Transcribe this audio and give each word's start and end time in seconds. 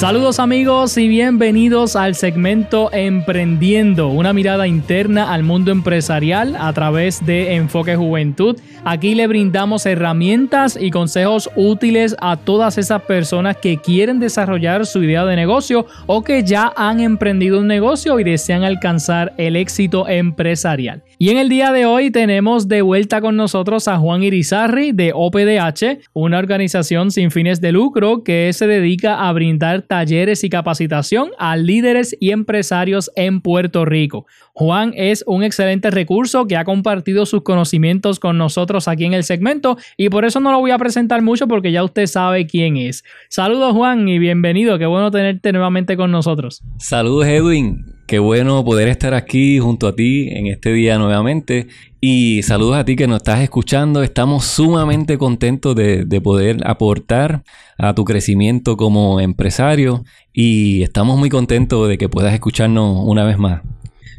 Saludos 0.00 0.38
amigos 0.38 0.96
y 0.96 1.08
bienvenidos 1.08 1.94
al 1.94 2.14
segmento 2.14 2.88
Emprendiendo, 2.90 4.08
una 4.08 4.32
mirada 4.32 4.66
interna 4.66 5.30
al 5.30 5.42
mundo 5.42 5.72
empresarial 5.72 6.56
a 6.58 6.72
través 6.72 7.26
de 7.26 7.56
Enfoque 7.56 7.96
Juventud. 7.96 8.58
Aquí 8.82 9.14
le 9.14 9.26
brindamos 9.26 9.84
herramientas 9.84 10.78
y 10.80 10.90
consejos 10.90 11.50
útiles 11.54 12.16
a 12.18 12.38
todas 12.38 12.78
esas 12.78 13.02
personas 13.02 13.58
que 13.58 13.76
quieren 13.76 14.20
desarrollar 14.20 14.86
su 14.86 15.02
idea 15.02 15.26
de 15.26 15.36
negocio 15.36 15.84
o 16.06 16.24
que 16.24 16.44
ya 16.44 16.72
han 16.76 17.00
emprendido 17.00 17.58
un 17.58 17.66
negocio 17.66 18.18
y 18.18 18.24
desean 18.24 18.64
alcanzar 18.64 19.34
el 19.36 19.54
éxito 19.54 20.08
empresarial. 20.08 21.02
Y 21.18 21.28
en 21.28 21.36
el 21.36 21.50
día 21.50 21.72
de 21.72 21.84
hoy 21.84 22.10
tenemos 22.10 22.68
de 22.68 22.80
vuelta 22.80 23.20
con 23.20 23.36
nosotros 23.36 23.86
a 23.86 23.98
Juan 23.98 24.22
Irizarri 24.22 24.92
de 24.92 25.12
OPDH, 25.14 26.08
una 26.14 26.38
organización 26.38 27.10
sin 27.10 27.30
fines 27.30 27.60
de 27.60 27.72
lucro 27.72 28.24
que 28.24 28.50
se 28.54 28.66
dedica 28.66 29.28
a 29.28 29.32
brindar 29.34 29.82
talleres 29.90 30.44
y 30.44 30.50
capacitación 30.50 31.30
a 31.36 31.56
líderes 31.56 32.16
y 32.20 32.30
empresarios 32.30 33.10
en 33.16 33.40
Puerto 33.40 33.84
Rico. 33.84 34.24
Juan 34.52 34.92
es 34.94 35.24
un 35.26 35.42
excelente 35.42 35.90
recurso 35.90 36.46
que 36.46 36.56
ha 36.56 36.64
compartido 36.64 37.26
sus 37.26 37.42
conocimientos 37.42 38.20
con 38.20 38.38
nosotros 38.38 38.86
aquí 38.86 39.04
en 39.04 39.14
el 39.14 39.24
segmento 39.24 39.78
y 39.96 40.08
por 40.08 40.24
eso 40.24 40.38
no 40.38 40.52
lo 40.52 40.60
voy 40.60 40.70
a 40.70 40.78
presentar 40.78 41.22
mucho 41.22 41.48
porque 41.48 41.72
ya 41.72 41.82
usted 41.82 42.06
sabe 42.06 42.46
quién 42.46 42.76
es. 42.76 43.02
Saludos 43.28 43.72
Juan 43.72 44.08
y 44.08 44.20
bienvenido, 44.20 44.78
qué 44.78 44.86
bueno 44.86 45.10
tenerte 45.10 45.50
nuevamente 45.50 45.96
con 45.96 46.12
nosotros. 46.12 46.62
Saludos 46.78 47.26
Edwin, 47.26 47.84
qué 48.06 48.20
bueno 48.20 48.64
poder 48.64 48.86
estar 48.86 49.12
aquí 49.12 49.58
junto 49.58 49.88
a 49.88 49.96
ti 49.96 50.28
en 50.30 50.46
este 50.46 50.72
día 50.72 50.98
nuevamente 50.98 51.66
y 52.00 52.42
saludos 52.42 52.76
a 52.76 52.84
ti 52.84 52.96
que 52.96 53.06
nos 53.06 53.18
estás 53.18 53.40
escuchando. 53.40 54.02
Estamos 54.02 54.44
sumamente 54.44 55.18
contentos 55.18 55.76
de, 55.76 56.04
de, 56.04 56.20
poder 56.20 56.58
aportar 56.66 57.42
a 57.78 57.94
tu 57.94 58.04
crecimiento 58.04 58.76
como 58.76 59.20
empresario 59.20 60.04
y 60.32 60.82
estamos 60.82 61.18
muy 61.18 61.28
contentos 61.28 61.88
de 61.88 61.98
que 61.98 62.08
puedas 62.08 62.32
escucharnos 62.32 63.02
una 63.04 63.24
vez 63.24 63.38
más. 63.38 63.62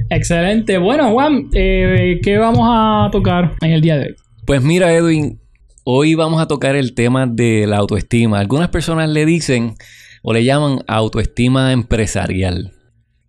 Excelente. 0.09 0.77
Bueno, 0.77 1.11
Juan, 1.11 1.49
eh, 1.53 2.19
¿qué 2.23 2.38
vamos 2.38 2.67
a 2.71 3.09
tocar 3.11 3.55
en 3.61 3.71
el 3.71 3.81
día 3.81 3.97
de 3.97 4.07
hoy? 4.07 4.16
Pues 4.45 4.61
mira, 4.61 4.93
Edwin, 4.93 5.39
hoy 5.83 6.16
vamos 6.16 6.41
a 6.41 6.47
tocar 6.47 6.75
el 6.75 6.93
tema 6.93 7.27
de 7.27 7.66
la 7.67 7.77
autoestima. 7.77 8.39
Algunas 8.39 8.69
personas 8.69 9.09
le 9.09 9.25
dicen 9.25 9.75
o 10.23 10.33
le 10.33 10.43
llaman 10.43 10.79
autoestima 10.88 11.71
empresarial. 11.71 12.73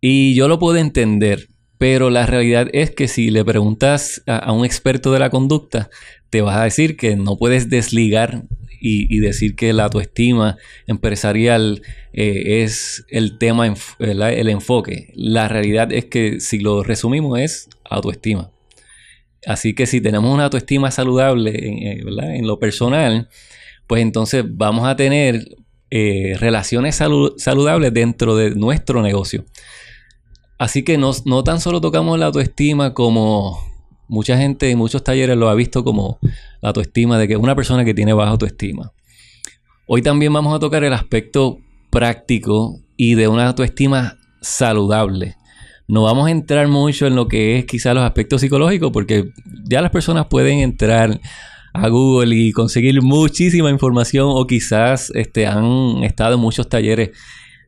Y 0.00 0.34
yo 0.34 0.48
lo 0.48 0.58
puedo 0.58 0.78
entender, 0.78 1.46
pero 1.82 2.10
la 2.10 2.26
realidad 2.26 2.68
es 2.72 2.92
que 2.92 3.08
si 3.08 3.32
le 3.32 3.44
preguntas 3.44 4.22
a, 4.28 4.52
un 4.52 4.64
experto 4.64 5.10
de 5.10 5.18
la 5.18 5.30
conducta, 5.30 5.90
te 6.30 6.40
vas 6.40 6.56
a 6.56 6.62
decir 6.62 6.96
que 6.96 7.16
no 7.16 7.36
puedes 7.36 7.70
desligar 7.70 8.44
y, 8.80 9.18
decir 9.18 9.56
que 9.56 9.72
la 9.72 9.86
autoestima 9.86 10.58
empresarial 10.86 11.82
eh, 12.12 12.62
es 12.62 13.04
el 13.08 13.36
tema, 13.36 13.66
el 13.98 14.48
enfoque. 14.48 15.12
La 15.16 15.48
realidad 15.48 15.90
es 15.90 16.04
que 16.04 16.38
si 16.38 16.60
lo 16.60 16.84
resumimos 16.84 17.40
es 17.40 17.68
autoestima. 17.82 18.52
Así 19.44 19.74
que 19.74 19.86
si 19.86 20.00
tenemos 20.00 20.32
una 20.32 20.44
autoestima 20.44 20.92
saludable 20.92 21.50
en, 21.50 22.06
eh, 22.06 22.42
lo 22.44 22.60
personal, 22.60 23.28
pues 23.88 24.02
entonces 24.02 24.44
vamos 24.46 24.86
a 24.86 24.94
tener 24.94 25.48
eh, 25.90 26.36
relaciones 26.38 26.94
saludables 26.94 27.92
dentro 27.92 28.36
de 28.36 28.54
nuestro 28.54 29.02
negocio. 29.02 29.44
Así 30.62 30.84
que 30.84 30.96
no, 30.96 31.10
no 31.24 31.42
tan 31.42 31.58
solo 31.58 31.80
tocamos 31.80 32.16
la 32.20 32.26
autoestima 32.26 32.94
como 32.94 33.58
mucha 34.06 34.38
gente 34.38 34.70
en 34.70 34.78
muchos 34.78 35.02
talleres 35.02 35.36
lo 35.36 35.48
ha 35.48 35.56
visto 35.56 35.82
como 35.82 36.20
la 36.60 36.68
autoestima 36.68 37.18
de 37.18 37.26
que 37.26 37.36
una 37.36 37.56
persona 37.56 37.84
que 37.84 37.94
tiene 37.94 38.12
baja 38.12 38.30
autoestima. 38.30 38.92
Hoy 39.88 40.02
también 40.02 40.32
vamos 40.32 40.54
a 40.54 40.60
tocar 40.60 40.84
el 40.84 40.92
aspecto 40.92 41.58
práctico 41.90 42.78
y 42.96 43.16
de 43.16 43.26
una 43.26 43.48
autoestima 43.48 44.18
saludable. 44.40 45.34
No 45.88 46.04
vamos 46.04 46.28
a 46.28 46.30
entrar 46.30 46.68
mucho 46.68 47.08
en 47.08 47.16
lo 47.16 47.26
que 47.26 47.58
es 47.58 47.64
quizá 47.64 47.92
los 47.92 48.04
aspectos 48.04 48.40
psicológicos 48.40 48.92
porque 48.92 49.32
ya 49.64 49.82
las 49.82 49.90
personas 49.90 50.26
pueden 50.30 50.60
entrar 50.60 51.20
a 51.72 51.88
Google 51.88 52.36
y 52.36 52.52
conseguir 52.52 53.02
muchísima 53.02 53.68
información 53.68 54.28
o 54.28 54.46
quizás 54.46 55.10
este, 55.16 55.44
han 55.44 56.04
estado 56.04 56.34
en 56.34 56.40
muchos 56.40 56.68
talleres. 56.68 57.10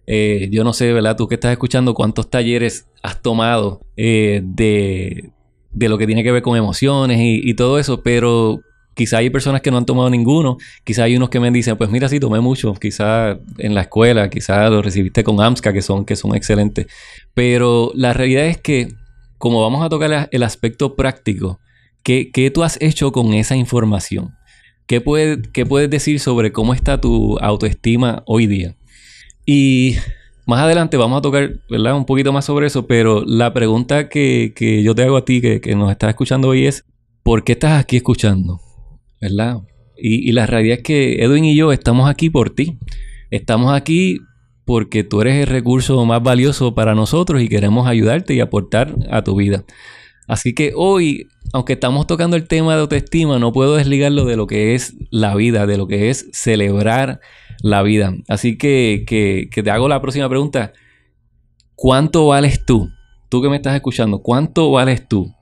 Eh, 0.06 0.48
yo 0.50 0.65
no 0.65 0.72
sé, 0.72 0.92
¿verdad? 0.92 1.16
Tú 1.16 1.28
que 1.28 1.37
estás 1.37 1.53
escuchando, 1.53 1.94
cuántos 1.94 2.28
talleres 2.28 2.87
has 3.03 3.20
tomado 3.22 3.81
eh, 3.97 4.42
de, 4.44 5.31
de 5.72 5.88
lo 5.88 5.98
que 5.98 6.06
tiene 6.06 6.22
que 6.22 6.32
ver 6.32 6.42
con 6.42 6.56
emociones 6.56 7.19
y, 7.20 7.54
todo 7.54 7.78
eso, 7.78 8.03
pero 8.03 8.60
quizá 8.94 9.19
hay 9.19 9.31
personas 9.31 9.60
que 9.60 9.70
no 9.70 9.78
han 9.78 9.87
tomado 9.87 10.10
ninguno, 10.10 10.56
quizá 10.84 11.04
hay 11.04 11.16
unos 11.16 11.31
que 11.31 11.41
me 11.41 11.50
dicen, 11.50 11.76
pues 11.76 11.91
mira, 11.91 12.09
sí, 12.09 12.20
tomé 12.20 12.41
mucho, 12.41 12.75
quizá 12.75 13.38
en 13.59 13.75
la 13.75 13.82
escuela, 13.82 14.31
quizá 14.31 14.69
lo 14.70 14.82
recibiste 14.82 15.25
con 15.25 15.41
AMSCA, 15.41 15.72
que 15.72 15.82
son, 15.82 16.04
que 16.04 16.16
son 16.16 16.34
excelentes, 16.34 16.86
pero 17.34 17.91
la 17.94 18.12
realidad 18.12 18.47
es 18.47 18.59
que 18.59 18.88
como 19.38 19.60
vamos 19.60 19.84
a 19.84 19.88
tocar 19.88 20.28
el 20.31 20.42
aspecto 20.42 20.94
práctico, 20.97 21.60
¿qué, 22.03 22.31
qué 22.31 22.50
tú 22.50 22.62
has 22.62 22.81
hecho 22.81 23.12
con 23.12 23.34
esa 23.34 23.56
información? 23.56 24.34
¿Qué, 24.86 25.00
puede, 25.00 25.42
¿Qué 25.53 25.66
puedes 25.66 25.91
decir 25.91 26.21
sobre 26.21 26.53
cómo 26.53 26.75
está 26.75 27.00
tu 27.00 27.38
autoestima 27.38 28.22
hoy 28.26 28.47
día? 28.47 28.75
Y 29.47 29.97
más 30.47 30.60
adelante 30.60 30.97
vamos 30.97 31.19
a 31.19 31.22
tocar, 31.22 31.60
¿verdad? 31.71 31.97
Un 31.97 32.05
poquito 32.05 32.32
más 32.32 32.44
sobre 32.44 32.66
eso, 32.66 32.87
pero 32.87 33.25
la 33.27 33.53
pregunta 33.53 34.09
que, 34.09 34.82
yo 34.84 34.94
te 34.94 35.03
hago 35.03 35.16
a 35.16 35.25
ti, 35.25 35.41
que, 35.41 35.75
nos 35.75 35.91
estás 35.91 36.10
escuchando 36.10 36.49
hoy 36.49 36.66
es, 36.66 36.84
¿por 37.22 37.44
qué 37.44 37.53
estás 37.53 37.81
aquí 37.81 37.97
escuchando? 37.97 38.60
¿Verdad? 39.21 39.59
Y, 39.97 40.33
la 40.33 40.47
realidad 40.47 40.78
es 40.78 40.83
que 40.83 41.22
Edwin 41.22 41.44
y 41.44 41.56
yo 41.56 41.72
estamos 41.72 42.10
aquí 42.10 42.31
por 42.31 42.50
ti. 42.50 42.78
Estamos 43.31 43.72
aquí 43.72 44.19
porque 44.65 45.04
tú 45.04 45.21
eres 45.21 45.37
el 45.37 45.47
recurso 45.47 46.04
más 46.04 46.22
valioso 46.22 46.75
para 46.75 46.94
nosotros 46.94 47.43
y 47.43 47.49
queremos 47.49 47.87
ayudarte 47.87 48.34
y 48.34 48.41
aportar 48.41 48.94
a 49.10 49.22
tu 49.22 49.37
vida. 49.37 49.65
Así 50.27 50.54
que 50.54 50.72
hoy, 50.75 51.28
aunque 51.53 51.75
estamos 51.75 52.06
tocando 52.06 52.37
el 52.37 52.49
tema 52.49 52.75
de 52.75 52.81
autoestima, 52.81 53.38
no 53.38 53.53
puedo 53.53 53.77
desligarlo 53.77 54.25
de 54.25 54.37
lo 54.37 54.47
que 54.47 54.75
es 54.75 54.94
la 55.10 55.34
vida, 55.34 55.66
de 55.66 55.77
lo 55.77 55.87
que 55.87 56.10
es 56.10 56.28
celebrar 56.33 57.21
la 57.64 57.82
vida. 57.82 58.14
Así 58.28 58.58
que, 58.58 59.04
que, 59.06 59.62
te 59.62 59.70
hago 59.70 59.88
la 59.88 60.02
próxima 60.02 60.28
pregunta. 60.28 60.75
¿Cuánto 61.75 62.26
vales 62.26 62.66
tú? 62.66 62.91
Tú 63.30 63.41
que 63.41 63.48
me 63.48 63.56
estás 63.56 63.75
escuchando, 63.75 64.19
¿cuánto 64.19 64.70
vales 64.70 65.08
tú? 65.08 65.32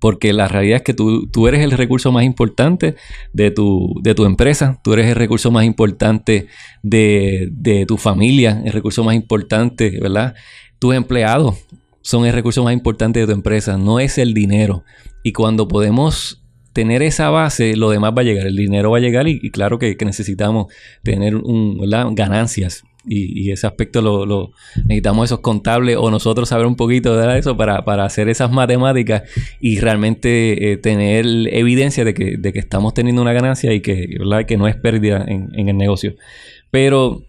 Porque 0.00 0.32
la 0.32 0.48
realidad 0.48 0.76
es 0.76 0.82
que 0.82 0.94
tú, 0.94 1.28
tú 1.30 1.48
eres 1.48 1.60
el 1.60 1.72
recurso 1.72 2.12
más 2.12 2.24
importante 2.24 2.96
de 3.34 3.50
tu, 3.50 3.92
de 4.02 4.14
tu, 4.14 4.24
empresa, 4.24 4.80
tú 4.82 4.94
eres 4.94 5.06
el 5.08 5.16
recurso 5.16 5.50
más 5.50 5.66
importante 5.66 6.46
de, 6.82 7.48
de 7.52 7.84
tu 7.84 7.98
familia, 7.98 8.62
el 8.64 8.72
recurso 8.72 9.04
más 9.04 9.14
importante, 9.14 9.98
¿verdad? 10.00 10.34
Tus 10.78 10.94
empleados 10.94 11.56
son 12.00 12.24
el 12.24 12.32
recurso 12.32 12.64
más 12.64 12.72
importante 12.72 13.20
de 13.20 13.26
tu 13.26 13.32
empresa, 13.32 13.76
no 13.76 14.00
es 14.00 14.16
el 14.16 14.32
dinero. 14.32 14.82
Y 15.22 15.32
cuando 15.32 15.68
podemos 15.68 16.42
tener 16.76 17.02
esa 17.02 17.30
base, 17.30 17.74
lo 17.74 17.88
demás 17.88 18.12
va 18.14 18.20
a 18.20 18.24
llegar, 18.24 18.46
el 18.46 18.54
dinero 18.54 18.90
va 18.90 18.98
a 18.98 19.00
llegar 19.00 19.26
y, 19.28 19.50
claro 19.50 19.78
que, 19.78 19.96
necesitamos 20.04 20.66
tener 21.02 21.34
un, 21.34 21.80
ganancias. 22.14 22.84
Y, 23.08 23.50
ese 23.50 23.66
aspecto 23.66 24.02
lo, 24.02 24.50
necesitamos 24.84 25.28
esos 25.28 25.40
contables 25.40 25.96
o 25.98 26.10
nosotros 26.10 26.50
saber 26.50 26.66
un 26.66 26.76
poquito 26.76 27.16
de 27.16 27.38
eso 27.38 27.56
para, 27.56 27.78
hacer 28.04 28.28
esas 28.28 28.52
matemáticas 28.52 29.22
y 29.58 29.80
realmente 29.80 30.72
eh, 30.72 30.76
tener 30.76 31.24
evidencia 31.50 32.04
de 32.04 32.12
que, 32.12 32.36
de 32.36 32.52
que, 32.52 32.58
estamos 32.58 32.92
teniendo 32.92 33.22
una 33.22 33.32
ganancia 33.32 33.72
y 33.72 33.80
que, 33.80 34.16
¿verdad? 34.18 34.44
que 34.44 34.58
no 34.58 34.68
es 34.68 34.76
pérdida 34.76 35.24
en 35.26 35.70
el 35.70 35.78
negocio. 35.78 36.14
Pero 36.70 37.22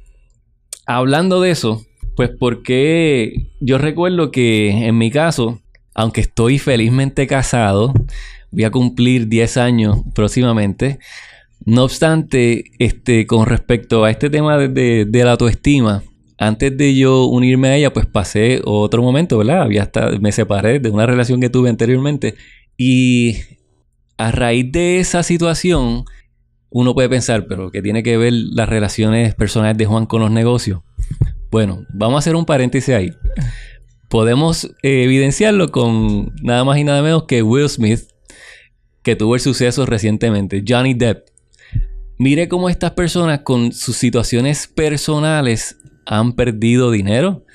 hablando 0.85 1.39
de 1.39 1.51
eso, 1.51 1.85
pues 2.17 2.31
porque 2.37 3.47
yo 3.61 3.77
recuerdo 3.77 4.29
que 4.29 4.87
en 4.87 4.97
mi 4.97 5.09
caso, 5.09 5.61
aunque 5.95 6.19
estoy 6.19 6.59
felizmente 6.59 7.27
casado, 7.27 7.93
voy 8.51 8.63
a 8.63 8.71
cumplir 8.71 9.27
10 9.27 9.57
años 9.57 9.99
próximamente. 10.13 10.99
No 11.65 11.83
obstante, 11.83 12.65
este, 12.79 13.27
con 13.27 13.45
respecto 13.45 14.03
a 14.03 14.11
este 14.11 14.29
tema 14.29 14.57
de, 14.57 15.07
la 15.11 15.31
autoestima, 15.31 16.03
antes 16.37 16.77
de 16.77 16.95
yo 16.95 17.25
unirme 17.25 17.69
a 17.69 17.75
ella, 17.75 17.93
pues 17.93 18.05
pasé 18.05 18.61
otro 18.63 19.01
momento, 19.01 19.37
¿verdad? 19.37 19.63
Había 19.63 19.83
hasta, 19.83 20.11
me 20.19 20.31
separé 20.31 20.79
de 20.79 20.89
una 20.89 21.05
relación 21.05 21.41
que 21.41 21.49
tuve 21.49 21.69
anteriormente. 21.69 22.35
Y 22.77 23.37
a 24.17 24.31
raíz 24.31 24.71
de 24.71 24.99
esa 24.99 25.23
situación, 25.23 26.05
uno 26.69 26.93
puede 26.93 27.09
pensar, 27.09 27.47
pero 27.47 27.71
¿qué 27.71 27.81
tiene 27.81 28.03
que 28.03 28.17
ver 28.17 28.33
las 28.33 28.69
relaciones 28.69 29.33
personales 29.35 29.77
de 29.77 29.85
Juan 29.85 30.05
con 30.05 30.21
los 30.21 30.31
negocios? 30.31 30.81
Bueno, 31.49 31.85
vamos 31.89 32.15
a 32.15 32.19
hacer 32.19 32.35
un 32.35 32.45
paréntesis 32.45 32.93
ahí. 32.93 33.11
podemos 34.09 34.65
eh, 34.83 35.03
evidenciarlo 35.03 35.69
con 35.71 36.33
nada 36.41 36.63
más 36.63 36.77
y 36.77 36.83
nada 36.83 37.01
menos 37.01 37.23
que 37.23 37.41
Will 37.41 37.69
Smith, 37.69 38.01
que 39.07 39.15
tuvo 39.15 39.35
el 39.35 39.39
suceso 39.39 39.85
recientemente, 39.85 40.65
Johnny 40.67 40.93
Depp. 40.93 41.29
Mire 42.17 42.49
cómo 42.49 42.67
estas 42.67 42.91
personas 42.91 43.39
con 43.39 43.71
sus 43.71 43.95
situaciones 43.95 44.67
personales 44.67 45.77
han 46.05 46.33
perdido 46.33 46.91
dinero, 46.91 47.45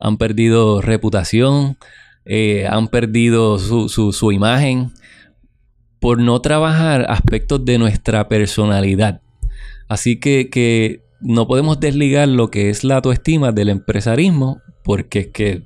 han 0.00 0.16
perdido 0.16 0.82
reputación, 0.82 1.78
eh, 2.24 2.66
han 2.68 2.88
perdido 2.88 3.60
su, 3.60 3.88
su 3.88 4.32
imagen 4.32 4.90
por 6.00 6.20
no 6.20 6.40
trabajar 6.40 7.06
aspectos 7.08 7.64
de 7.64 7.78
nuestra 7.78 8.26
personalidad. 8.26 9.22
Así 9.86 10.18
que, 10.18 10.50
que 10.50 11.04
no 11.20 11.46
podemos 11.46 11.78
desligar 11.78 12.26
lo 12.26 12.50
que 12.50 12.68
es 12.68 12.82
la 12.82 12.96
autoestima 12.96 13.52
del 13.52 13.68
empresarismo, 13.68 14.60
porque 14.82 15.20
es 15.20 15.26
que 15.28 15.62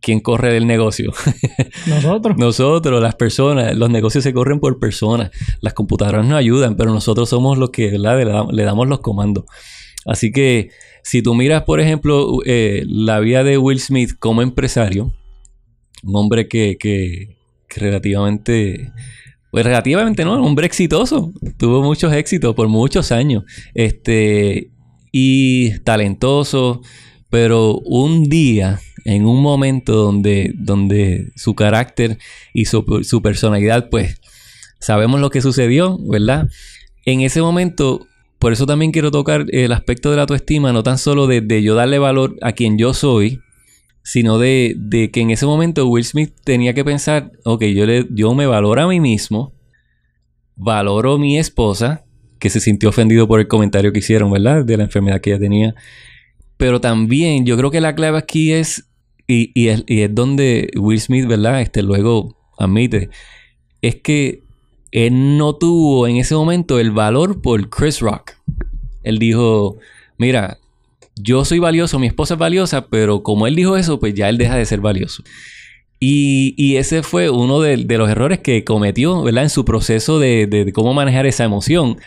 ¿quién 0.00 0.20
corre 0.20 0.52
del 0.52 0.66
negocio? 0.66 1.12
Nosotros. 1.86 2.36
nosotros, 2.36 3.02
las 3.02 3.14
personas. 3.14 3.76
Los 3.76 3.90
negocios 3.90 4.24
se 4.24 4.32
corren 4.32 4.60
por 4.60 4.78
personas. 4.78 5.30
Las 5.60 5.74
computadoras 5.74 6.26
nos 6.26 6.38
ayudan, 6.38 6.76
pero 6.76 6.92
nosotros 6.92 7.28
somos 7.28 7.58
los 7.58 7.70
que 7.70 7.98
Le, 7.98 8.64
damos 8.64 8.88
los 8.88 9.00
comandos. 9.00 9.44
Así 10.04 10.30
que 10.32 10.70
si 11.02 11.22
tú 11.22 11.34
miras, 11.34 11.64
por 11.64 11.80
ejemplo, 11.80 12.38
eh, 12.44 12.84
la 12.86 13.20
vida 13.20 13.44
de 13.44 13.58
Will 13.58 13.80
Smith 13.80 14.12
como 14.18 14.42
empresario, 14.42 15.12
un 16.02 16.16
hombre 16.16 16.48
que, 16.48 16.76
que, 16.78 17.36
que 17.68 17.80
relativamente 17.80 18.92
pues 19.56 19.64
relativamente 19.64 20.22
no, 20.22 20.34
un 20.34 20.48
hombre 20.48 20.66
exitoso. 20.66 21.32
Tuvo 21.56 21.82
muchos 21.82 22.12
éxitos 22.12 22.54
por 22.54 22.68
muchos 22.68 23.10
años. 23.10 23.44
Este, 23.72 24.70
y 25.12 25.78
talentoso. 25.78 26.82
Pero 27.30 27.78
un 27.78 28.24
día, 28.24 28.80
en 29.04 29.26
un 29.26 29.42
momento 29.42 29.94
donde, 29.94 30.52
donde 30.54 31.32
su 31.36 31.54
carácter 31.54 32.18
y 32.52 32.66
su, 32.66 32.84
personalidad, 33.22 33.88
pues 33.90 34.20
sabemos 34.80 35.20
lo 35.20 35.30
que 35.30 35.40
sucedió, 35.40 35.98
¿verdad? 35.98 36.48
En 37.04 37.20
ese 37.20 37.42
momento, 37.42 38.06
por 38.38 38.52
eso 38.52 38.66
también 38.66 38.92
quiero 38.92 39.10
tocar 39.10 39.46
el 39.48 39.72
aspecto 39.72 40.10
de 40.10 40.16
la 40.16 40.22
autoestima, 40.22 40.72
no 40.72 40.82
tan 40.82 40.98
solo 40.98 41.26
de, 41.26 41.40
de 41.40 41.62
yo 41.62 41.74
darle 41.74 41.98
valor 41.98 42.36
a 42.42 42.52
quien 42.52 42.78
yo 42.78 42.94
soy, 42.94 43.40
sino 44.06 44.38
de, 44.38 45.10
que 45.12 45.20
en 45.20 45.30
ese 45.32 45.46
momento 45.46 45.84
Will 45.88 46.04
Smith 46.04 46.32
tenía 46.44 46.74
que 46.74 46.84
pensar, 46.84 47.32
ok, 47.44 47.64
yo, 47.64 47.86
le, 47.86 48.06
yo 48.10 48.36
me 48.36 48.46
valoro 48.46 48.80
a 48.80 48.86
mí 48.86 49.00
mismo, 49.00 49.52
valoro 50.54 51.14
a 51.14 51.18
mi 51.18 51.40
esposa, 51.40 52.04
que 52.38 52.48
se 52.48 52.60
sintió 52.60 52.90
ofendido 52.90 53.26
por 53.26 53.40
el 53.40 53.48
comentario 53.48 53.92
que 53.92 53.98
hicieron, 53.98 54.30
¿verdad? 54.30 54.64
De 54.64 54.76
la 54.76 54.84
enfermedad 54.84 55.20
que 55.20 55.30
ella 55.30 55.40
tenía. 55.40 55.74
Pero 56.56 56.80
también 56.80 57.44
yo 57.44 57.56
creo 57.56 57.70
que 57.70 57.80
la 57.80 57.94
clave 57.94 58.18
aquí 58.18 58.52
es, 58.52 58.88
y, 59.26 59.68
es, 59.68 59.84
donde 60.14 60.70
Will 60.76 61.00
Smith, 61.00 61.26
¿verdad? 61.26 61.60
Este 61.60 61.82
luego 61.82 62.36
admite, 62.58 63.10
es 63.82 63.96
que 63.96 64.42
él 64.92 65.36
no 65.36 65.54
tuvo 65.54 66.06
en 66.06 66.16
ese 66.16 66.34
momento 66.34 66.78
el 66.78 66.90
valor 66.90 67.42
por 67.42 67.68
Chris 67.68 68.00
Rock. 68.00 68.32
Él 69.02 69.18
dijo, 69.18 69.76
mira, 70.16 70.58
yo 71.16 71.44
soy 71.44 71.58
valioso, 71.58 71.98
mi 71.98 72.06
esposa 72.06 72.34
es 72.34 72.40
valiosa, 72.40 72.86
pero 72.88 73.22
como 73.22 73.46
él 73.46 73.54
dijo 73.54 73.76
eso, 73.76 73.98
pues 73.98 74.14
ya 74.14 74.28
él 74.28 74.38
deja 74.38 74.56
de 74.56 74.66
ser 74.66 74.80
valioso. 74.80 75.22
Y, 75.98 76.76
ese 76.76 77.02
fue 77.02 77.30
uno 77.30 77.60
de, 77.60 77.78
los 77.78 78.10
errores 78.10 78.40
que 78.40 78.64
cometió, 78.64 79.22
¿verdad? 79.22 79.44
En 79.44 79.50
su 79.50 79.64
proceso 79.64 80.18
de, 80.18 80.70
cómo 80.74 80.92
manejar 80.92 81.26
esa 81.26 81.44
emoción. 81.44 81.98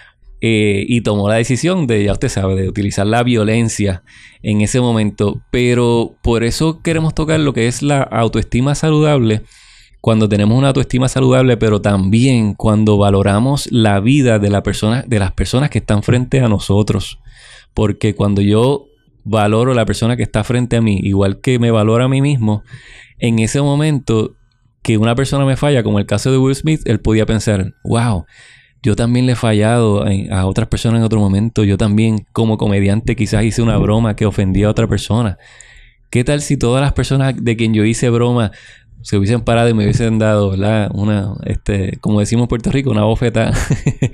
Eh, 0.42 0.86
y 0.88 1.02
tomó 1.02 1.28
la 1.28 1.36
decisión 1.36 1.86
de, 1.86 2.06
ya 2.06 2.14
usted 2.14 2.30
sabe, 2.30 2.56
de 2.56 2.70
utilizar 2.70 3.06
la 3.06 3.24
violencia 3.24 4.04
en 4.42 4.62
ese 4.62 4.80
momento. 4.80 5.42
Pero 5.52 6.16
por 6.22 6.44
eso 6.44 6.82
queremos 6.82 7.14
tocar 7.14 7.40
lo 7.40 7.54
que 7.54 7.68
es 7.68 7.82
la 7.82 8.02
autoestima 8.02 8.76
saludable. 8.76 9.42
Cuando 10.02 10.30
tenemos 10.30 10.58
una 10.58 10.70
autoestima 10.70 11.10
saludable, 11.10 11.58
pero 11.58 11.82
también 11.82 12.54
cuando 12.54 12.98
valoramos 12.98 13.70
la 13.72 14.00
vida 14.00 14.40
de, 14.40 14.48
de 14.48 15.20
las 15.20 15.32
personas 15.34 15.70
que 15.70 15.80
están 15.80 16.04
frente 16.04 16.40
a 16.40 16.48
nosotros. 16.48 17.20
Porque 17.74 18.16
cuando 18.16 18.42
yo 18.42 18.86
valoro 19.26 19.74
a 19.74 19.76
la 19.76 19.86
persona 19.86 20.16
que 20.16 20.24
está 20.24 20.44
frente 20.46 20.78
a 20.78 20.82
mí, 20.82 21.00
igual 21.04 21.42
que 21.42 21.60
me 21.60 21.72
valora 21.72 22.06
a 22.06 22.10
mí 22.10 22.22
mismo, 22.22 22.64
en 23.20 23.40
ese 23.40 23.62
momento 23.62 24.38
que 24.82 24.98
una 24.98 25.16
persona 25.16 25.46
me 25.46 25.58
falla, 25.58 25.84
como 25.84 26.00
el 26.00 26.06
caso 26.06 26.32
de 26.32 26.38
Will 26.38 26.56
Smith, 26.56 26.82
él 26.86 27.02
podía 27.02 27.26
pensar, 27.26 27.74
wow, 27.84 28.26
yo 28.82 28.96
también 28.96 29.26
le 29.26 29.34
he 29.34 29.36
fallado 29.36 30.06
a, 30.32 30.46
otras 30.46 30.68
personas 30.68 31.00
en 31.00 31.06
otro 31.06 31.20
momento, 31.20 31.64
yo 31.64 31.78
también 31.78 32.26
como 32.32 32.58
comediante 32.58 33.16
quizás 33.16 33.44
hice 33.44 33.62
una 33.62 33.78
broma 33.78 34.16
que 34.16 34.26
ofendía 34.26 34.68
a 34.68 34.72
otra 34.72 34.88
persona. 34.88 35.38
¿Qué 36.10 36.24
tal 36.24 36.42
si 36.42 36.58
todas 36.58 36.82
las 36.82 36.94
personas 36.94 37.36
de 37.38 37.56
quien 37.56 37.74
yo 37.74 37.84
hice 37.84 38.10
broma 38.10 38.52
se 39.02 39.18
hubiesen 39.18 39.42
parado 39.42 39.70
y 39.70 39.74
me 39.74 39.84
hubiesen 39.84 40.20
dado, 40.20 40.52
¿verdad? 40.52 40.90
Una, 40.94 41.34
este, 41.46 41.98
como 42.02 42.20
decimos 42.20 42.44
en 42.44 42.50
Puerto 42.50 42.72
Rico, 42.72 42.90
una 42.90 43.04
bofeta. 43.04 43.54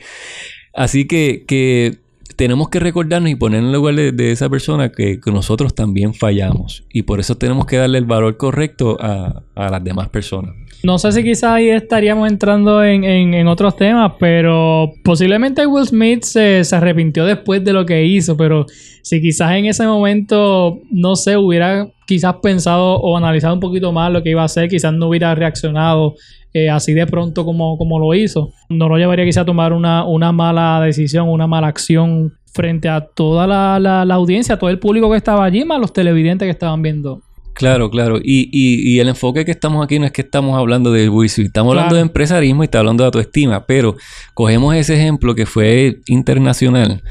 Así 0.74 1.08
que, 1.08 1.46
que 1.48 2.00
tenemos 2.36 2.70
que 2.70 2.80
recordarnos 2.80 3.32
y 3.32 3.36
poner 3.36 3.62
en 3.62 3.72
lugar 3.72 3.96
de, 3.96 4.32
esa 4.32 4.50
persona 4.50 4.92
que, 4.92 5.20
nosotros 5.28 5.74
también 5.74 6.14
fallamos. 6.14 6.84
Y 6.92 7.04
por 7.04 7.20
eso 7.20 7.36
tenemos 7.36 7.66
que 7.66 7.78
darle 7.78 7.98
el 7.98 8.06
valor 8.06 8.38
correcto 8.38 8.98
a, 9.00 9.44
las 9.56 9.84
demás 9.84 10.10
personas. 10.10 10.54
No 10.86 11.00
sé 11.00 11.12
si 11.14 11.24
quizás 11.24 11.46
ahí 11.46 11.70
estaríamos 11.70 12.32
entrando 12.32 12.84
en, 12.84 13.48
otros 13.48 13.76
temas, 13.76 14.14
pero 14.20 14.92
posiblemente 15.04 15.66
Will 15.66 15.88
Smith 15.88 16.22
se, 16.22 16.64
se, 16.64 16.76
arrepintió 16.76 17.26
después 17.26 17.64
de 17.66 17.74
lo 17.74 17.88
que 17.88 18.06
hizo, 18.06 18.38
pero 18.38 18.68
si 19.02 19.20
quizás 19.20 19.54
en 19.54 19.66
ese 19.66 19.88
momento, 19.88 20.78
no 20.92 21.16
sé, 21.16 21.38
hubiera 21.38 21.88
quizás 22.06 22.36
pensado 22.36 22.98
o 22.98 23.18
analizado 23.18 23.56
un 23.56 23.62
poquito 23.62 23.92
más 23.92 24.12
lo 24.12 24.22
que 24.22 24.30
iba 24.30 24.44
a 24.44 24.46
hacer, 24.46 24.70
quizás 24.70 24.94
no 24.94 25.08
hubiera 25.08 25.34
reaccionado 25.34 26.14
eh, 26.54 26.70
así 26.70 26.94
de 26.94 27.08
pronto 27.08 27.46
como, 27.46 27.80
como 27.80 27.98
lo 27.98 28.14
hizo. 28.14 28.52
No 28.70 28.88
lo 28.88 28.98
llevaría 28.98 29.26
quizá 29.26 29.42
a 29.42 29.46
tomar 29.46 29.74
una, 29.74 30.06
una 30.06 30.32
mala 30.32 30.80
decisión, 30.82 31.30
una 31.30 31.48
mala 31.48 31.66
acción 31.66 32.34
frente 32.54 32.90
a 32.90 33.02
toda 33.02 33.48
la, 33.48 33.80
la, 33.80 34.06
la, 34.06 34.14
audiencia, 34.14 34.60
todo 34.60 34.70
el 34.70 34.78
público 34.78 35.10
que 35.10 35.18
estaba 35.18 35.46
allí, 35.46 35.66
más 35.66 35.80
los 35.80 35.94
televidentes 35.94 36.46
que 36.46 36.52
estaban 36.52 36.84
viendo. 36.84 37.24
Claro, 37.56 37.90
claro. 37.90 38.18
Y, 38.18 38.50
y, 38.52 38.94
y 38.94 39.00
el 39.00 39.08
enfoque 39.08 39.46
que 39.46 39.52
estamos 39.52 39.84
aquí 39.84 39.98
no 39.98 40.06
es 40.06 40.12
que 40.12 40.22
estamos 40.22 40.58
hablando 40.58 40.92
de 40.92 41.10
Will 41.10 41.32
estamos 41.36 41.72
hablando 41.72 41.96
de 41.96 42.02
empresarismo 42.02 42.64
y 42.64 42.66
está 42.66 42.80
hablando 42.80 43.04
de 43.04 43.06
autoestima, 43.06 43.66
pero 43.66 43.96
cogemos 44.34 44.76
ese 44.76 44.96
ejemplo 44.96 45.34
que 45.34 45.46
fue 45.46 46.02
internacional 46.06 47.02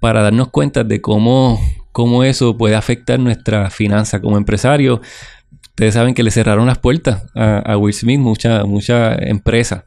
para 0.00 0.22
darnos 0.22 0.48
cuenta 0.48 0.84
de 0.84 1.00
cómo, 1.00 1.60
cómo 1.92 2.24
eso 2.24 2.56
puede 2.56 2.74
afectar 2.74 3.20
nuestra 3.20 3.70
finanza 3.70 4.20
como 4.20 4.38
empresario, 4.38 5.00
Ustedes 5.74 5.94
saben 5.94 6.14
que 6.14 6.22
le 6.22 6.30
cerraron 6.30 6.66
las 6.66 6.78
puertas 6.78 7.24
a, 7.34 7.76
Will 7.76 7.92
Smith, 7.92 8.20
muchas 8.20 8.64
mucha 8.64 9.16
empresas, 9.16 9.82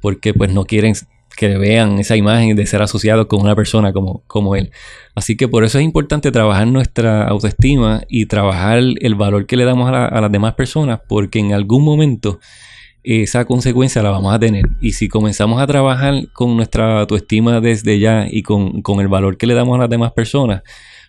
porque 0.00 0.32
pues 0.32 0.50
no 0.50 0.64
quieren 0.64 0.94
que 1.36 1.56
vean 1.58 1.98
esa 1.98 2.16
imagen 2.16 2.56
de 2.56 2.66
ser 2.66 2.82
asociado 2.82 3.28
con 3.28 3.40
una 3.40 3.54
persona 3.54 3.92
como, 3.92 4.22
como 4.26 4.56
él. 4.56 4.72
Así 5.14 5.36
que 5.36 5.48
por 5.48 5.64
eso 5.64 5.78
es 5.78 5.84
importante 5.84 6.32
trabajar 6.32 6.66
nuestra 6.66 7.28
autoestima 7.28 8.02
y 8.08 8.26
trabajar 8.26 8.78
el 8.78 9.14
valor 9.14 9.46
que 9.46 9.56
le 9.56 9.64
damos 9.64 9.90
a, 9.90 10.20
las 10.20 10.32
demás 10.32 10.54
personas, 10.54 11.00
porque 11.08 11.38
en 11.38 11.52
algún 11.52 11.84
momento 11.84 12.40
esa 13.02 13.44
consecuencia 13.44 14.02
la 14.02 14.10
vamos 14.10 14.34
a 14.34 14.38
tener. 14.38 14.64
Y 14.80 14.92
si 14.92 15.08
comenzamos 15.08 15.60
a 15.60 15.66
trabajar 15.66 16.28
con 16.32 16.56
nuestra 16.56 17.00
autoestima 17.00 17.60
desde 17.60 18.00
ya 18.00 18.26
y 18.28 18.42
con, 18.42 18.82
el 19.00 19.08
valor 19.08 19.36
que 19.36 19.46
le 19.46 19.54
damos 19.54 19.76
a 19.76 19.82
las 19.82 19.90
demás 19.90 20.12
personas, 20.12 20.62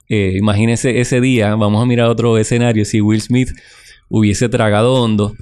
eh, 0.10 0.36
imagínense 0.38 1.00
ese 1.00 1.20
día, 1.20 1.56
vamos 1.56 1.82
a 1.82 1.86
mirar 1.86 2.08
otro 2.08 2.38
escenario, 2.38 2.86
si 2.86 3.02
Will 3.02 3.22
Smith 3.22 3.50
hubiese 4.10 4.50
tragado 4.50 4.94
hondo, 4.94 5.36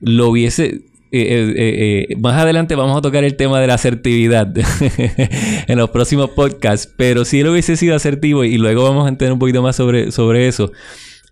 lo 0.00 0.28
hubiese... 0.28 0.82
Eh, 1.12 1.54
eh, 1.56 2.06
eh, 2.10 2.16
más 2.16 2.34
adelante 2.34 2.74
vamos 2.74 2.98
a 2.98 3.00
tocar 3.00 3.22
el 3.22 3.36
tema 3.36 3.60
de 3.60 3.68
la 3.68 3.74
asertividad 3.74 4.52
en 5.68 5.78
los 5.78 5.90
próximos 5.90 6.30
podcasts, 6.30 6.92
pero 6.96 7.24
si 7.24 7.40
él 7.40 7.48
hubiese 7.48 7.76
sido 7.76 7.94
asertivo 7.94 8.42
y 8.42 8.58
luego 8.58 8.82
vamos 8.82 9.06
a 9.06 9.08
entender 9.08 9.32
un 9.32 9.38
poquito 9.38 9.62
más 9.62 9.76
sobre, 9.76 10.10
sobre 10.10 10.48
eso, 10.48 10.72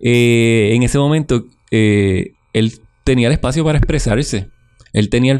en 0.00 0.82
ese 0.82 0.98
momento 0.98 1.46
él 1.70 2.72
tenía 3.02 3.26
el 3.26 3.32
espacio 3.32 3.64
para 3.64 3.78
expresarse, 3.78 4.48
él 4.92 5.08
tenía, 5.08 5.38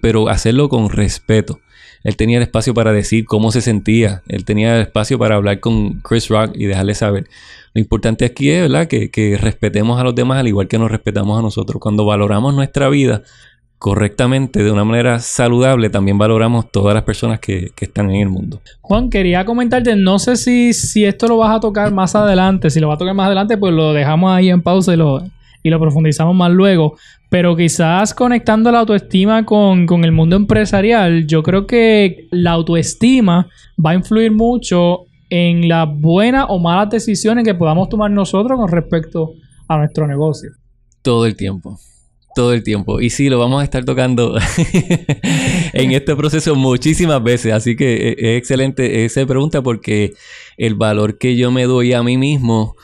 pero 0.00 0.28
hacerlo 0.28 0.68
con 0.68 0.88
respeto. 0.88 1.60
Él 2.04 2.16
tenía 2.16 2.36
el 2.36 2.42
espacio 2.42 2.74
para 2.74 2.92
decir 2.92 3.24
cómo 3.24 3.50
se 3.50 3.62
sentía. 3.62 4.22
Él 4.28 4.44
tenía 4.44 4.76
el 4.76 4.82
espacio 4.82 5.18
para 5.18 5.36
hablar 5.36 5.60
con 5.60 6.00
Chris 6.00 6.28
Rock 6.28 6.52
y 6.54 6.66
dejarle 6.66 6.94
saber. 6.94 7.26
Lo 7.72 7.80
importante 7.80 8.26
aquí 8.26 8.50
es 8.50 8.62
¿verdad? 8.62 8.86
Que, 8.86 9.38
respetemos 9.40 9.98
a 9.98 10.04
los 10.04 10.14
demás 10.14 10.38
al 10.38 10.46
igual 10.46 10.68
que 10.68 10.78
nos 10.78 10.90
respetamos 10.90 11.38
a 11.38 11.42
nosotros. 11.42 11.80
Cuando 11.80 12.04
valoramos 12.04 12.54
nuestra 12.54 12.90
vida 12.90 13.22
correctamente, 13.84 14.64
de 14.64 14.72
una 14.72 14.82
manera 14.82 15.18
saludable, 15.18 15.90
también 15.90 16.16
valoramos 16.16 16.70
todas 16.70 16.94
las 16.94 17.02
personas 17.02 17.38
que, 17.38 17.70
están 17.78 18.10
en 18.10 18.22
el 18.22 18.30
mundo. 18.30 18.62
Juan, 18.80 19.10
quería 19.10 19.44
comentarte, 19.44 19.94
no 19.94 20.18
sé 20.18 20.36
si, 20.36 20.72
si 20.72 21.04
esto 21.04 21.28
lo 21.28 21.36
vas 21.36 21.54
a 21.54 21.60
tocar 21.60 21.92
más 21.92 22.14
adelante. 22.14 22.70
Si 22.70 22.80
lo 22.80 22.88
vas 22.88 22.96
a 22.96 23.00
tocar 23.00 23.12
más 23.12 23.26
adelante, 23.26 23.58
pues 23.58 23.74
lo 23.74 23.92
dejamos 23.92 24.32
ahí 24.32 24.48
en 24.48 24.62
pausa 24.62 24.94
y 24.94 24.96
lo, 24.96 25.22
y 25.62 25.68
lo 25.68 25.78
profundizamos 25.78 26.34
más 26.34 26.50
luego. 26.50 26.96
Pero 27.28 27.54
quizás 27.54 28.14
conectando 28.14 28.72
la 28.72 28.78
autoestima 28.78 29.44
con, 29.44 29.84
con, 29.84 30.02
el 30.02 30.12
mundo 30.12 30.36
empresarial, 30.36 31.26
yo 31.26 31.42
creo 31.42 31.66
que 31.66 32.26
la 32.30 32.52
autoestima 32.52 33.48
va 33.84 33.90
a 33.90 33.94
influir 33.96 34.32
mucho 34.32 35.00
en 35.28 35.68
las 35.68 35.86
buenas 35.94 36.46
o 36.48 36.58
malas 36.58 36.88
decisiones 36.88 37.44
que 37.44 37.54
podamos 37.54 37.90
tomar 37.90 38.10
nosotros 38.10 38.58
con 38.58 38.70
respecto 38.70 39.34
a 39.68 39.76
nuestro 39.76 40.06
negocio. 40.06 40.52
Todo 41.02 41.26
el 41.26 41.36
tiempo. 41.36 41.78
Todo 42.34 42.52
el 42.52 42.62
tiempo. 42.62 43.00
Y 43.00 43.10
sí, 43.10 43.28
lo 43.28 43.38
vamos 43.38 43.60
a 43.60 43.64
estar 43.64 43.84
tocando 43.84 44.36
en 45.72 45.92
este 45.92 46.16
proceso 46.16 46.54
muchísimas 46.54 47.22
veces. 47.22 47.52
Así 47.52 47.76
que 47.76 48.16
es 48.18 48.38
excelente 48.38 49.04
esa 49.04 49.24
pregunta 49.26 49.62
porque 49.62 50.14
el 50.56 50.74
valor 50.74 51.18
que 51.18 51.36
yo 51.36 51.50
me 51.50 51.64
doy 51.64 51.92
a 51.92 52.02
mí 52.02 52.16
mismo, 52.18 52.76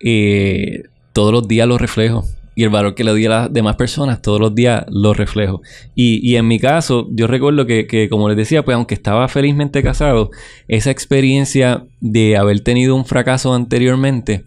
eh, 0.00 0.84
todos 1.12 1.32
los 1.32 1.46
días 1.48 1.68
lo 1.68 1.78
reflejo. 1.78 2.24
Y 2.54 2.62
el 2.62 2.70
valor 2.70 2.94
que 2.94 3.04
le 3.04 3.10
doy 3.10 3.26
a 3.26 3.28
las 3.28 3.52
demás 3.52 3.76
personas, 3.76 4.22
todos 4.22 4.40
los 4.40 4.54
días 4.54 4.86
lo 4.88 5.12
reflejo. 5.12 5.60
Y, 5.94 6.36
en 6.36 6.48
mi 6.48 6.58
caso, 6.58 7.06
yo 7.10 7.26
recuerdo 7.26 7.66
que, 7.66 7.86
que, 7.86 8.08
como 8.08 8.30
les 8.30 8.36
decía, 8.38 8.64
pues 8.64 8.76
aunque 8.76 8.94
estaba 8.94 9.28
felizmente 9.28 9.82
casado, 9.82 10.30
esa 10.66 10.90
experiencia 10.90 11.84
de 12.00 12.38
haber 12.38 12.60
tenido 12.60 12.96
un 12.96 13.04
fracaso 13.04 13.52
anteriormente 13.52 14.44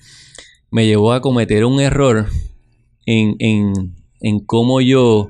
me 0.72 0.86
llevó 0.86 1.14
a 1.14 1.22
cometer 1.22 1.66
un 1.66 1.80
error 1.80 2.28
en, 3.06 3.96
en 4.22 4.40
cómo 4.40 4.82
yo 4.82 5.30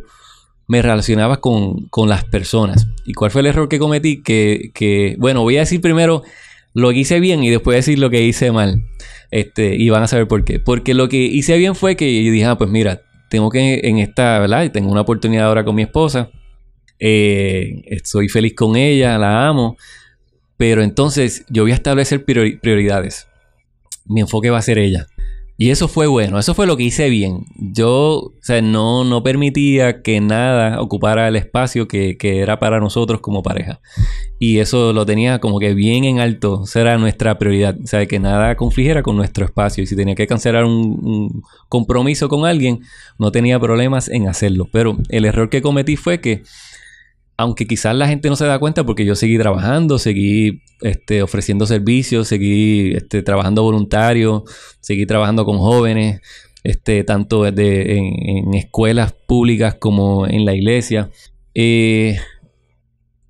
me 0.67 0.81
relacionaba 0.81 1.41
con, 1.41 1.87
con, 1.87 2.09
las 2.09 2.23
personas. 2.25 2.87
¿Y 3.05 3.13
cuál 3.13 3.31
fue 3.31 3.41
el 3.41 3.47
error 3.47 3.69
que 3.69 3.79
cometí? 3.79 4.21
Que, 4.21 4.71
que, 4.73 5.15
bueno, 5.17 5.41
voy 5.41 5.57
a 5.57 5.61
decir 5.61 5.81
primero 5.81 6.21
lo 6.73 6.91
que 6.91 6.99
hice 6.99 7.19
bien 7.19 7.43
y 7.43 7.49
después 7.49 7.75
decir 7.75 7.99
lo 7.99 8.09
que 8.09 8.21
hice 8.23 8.51
mal. 8.51 8.83
Este, 9.31 9.75
y 9.75 9.89
van 9.89 10.03
a 10.03 10.07
saber 10.07 10.27
por 10.27 10.43
qué. 10.43 10.59
Porque 10.59 10.93
lo 10.93 11.09
que 11.09 11.17
hice 11.17 11.57
bien 11.57 11.75
fue 11.75 11.95
que 11.95 12.05
dije, 12.05 12.45
ah, 12.45 12.57
pues 12.57 12.69
mira, 12.69 13.01
tengo 13.29 13.49
que 13.49 13.81
en 13.83 13.99
esta, 13.99 14.39
¿verdad? 14.39 14.71
Tengo 14.71 14.91
una 14.91 15.01
oportunidad 15.01 15.47
ahora 15.47 15.63
con 15.63 15.75
mi 15.75 15.83
esposa. 15.83 16.29
Eh, 16.99 17.81
estoy 17.85 18.29
feliz 18.29 18.53
con 18.55 18.75
ella, 18.75 19.17
la 19.17 19.47
amo. 19.47 19.77
Pero 20.57 20.83
entonces 20.83 21.45
yo 21.49 21.63
voy 21.63 21.71
a 21.71 21.75
establecer 21.75 22.25
prioridades. 22.25 23.27
Mi 24.05 24.21
enfoque 24.21 24.49
va 24.49 24.57
a 24.57 24.61
ser 24.61 24.77
ella. 24.77 25.07
Y 25.61 25.71
eso 25.71 25.89
fue 25.89 26.07
bueno, 26.07 26.39
eso 26.39 26.53
fue 26.53 26.65
lo 26.65 26.77
que 26.77 26.83
hice 26.83 27.09
bien. 27.09 27.45
Yo, 27.57 28.19
o 28.19 28.33
sea, 28.39 28.61
no, 28.61 29.03
no 29.03 29.23
permitía 29.23 30.01
que 30.01 30.21
nada 30.21 30.81
ocupara 30.81 31.27
el 31.27 31.35
espacio 31.35 31.85
que, 31.85 32.15
era 32.21 32.59
para 32.59 32.79
nosotros 32.79 33.19
como 33.19 33.43
pareja. 33.43 33.81
Y 34.39 34.59
eso 34.59 34.93
lo 34.93 35.05
tenía 35.05 35.39
como 35.39 35.59
que 35.59 35.73
bien 35.73 36.05
en 36.05 36.21
alto, 36.21 36.63
esa 36.63 36.79
era 36.79 36.97
nuestra 36.97 37.37
prioridad. 37.37 37.75
O 37.83 37.87
sea, 37.87 38.05
que 38.05 38.19
nada 38.19 38.55
confligiera 38.55 39.03
con 39.03 39.17
nuestro 39.17 39.43
espacio. 39.43 39.83
Y 39.83 39.87
si 39.87 39.97
tenía 39.97 40.15
que 40.15 40.27
cancelar 40.27 40.63
un 40.63 41.43
compromiso 41.67 42.29
con 42.29 42.45
alguien, 42.45 42.79
no 43.17 43.33
tenía 43.33 43.59
problemas 43.59 44.07
en 44.07 44.29
hacerlo. 44.29 44.69
Pero 44.71 44.97
el 45.09 45.25
error 45.25 45.49
que 45.49 45.61
cometí 45.61 45.97
fue 45.97 46.21
que 46.21 46.43
aunque 47.39 47.65
quizás 47.65 47.95
la 47.95 48.05
gente 48.05 48.27
no 48.27 48.35
se 48.35 48.45
da 48.45 48.59
cuenta 48.59 48.85
porque 48.85 49.05
yo 49.05 49.15
seguí 49.15 49.37
trabajando, 49.37 49.97
seguí 49.97 50.61
este, 50.81 51.23
ofreciendo 51.23 51.65
servicios, 51.65 52.27
seguí 52.27 52.91
este, 52.91 53.23
trabajando 53.23 53.63
voluntario, 53.63 54.43
seguí 54.81 55.05
trabajando 55.05 55.45
con 55.45 55.57
jóvenes, 55.57 56.19
este, 56.65 57.05
tanto 57.05 57.43
desde 57.43 57.97
en, 57.97 58.53
escuelas 58.55 59.13
públicas 59.25 59.75
como 59.75 60.27
en 60.27 60.43
la 60.43 60.53
iglesia. 60.53 61.11
Eh, 61.55 62.17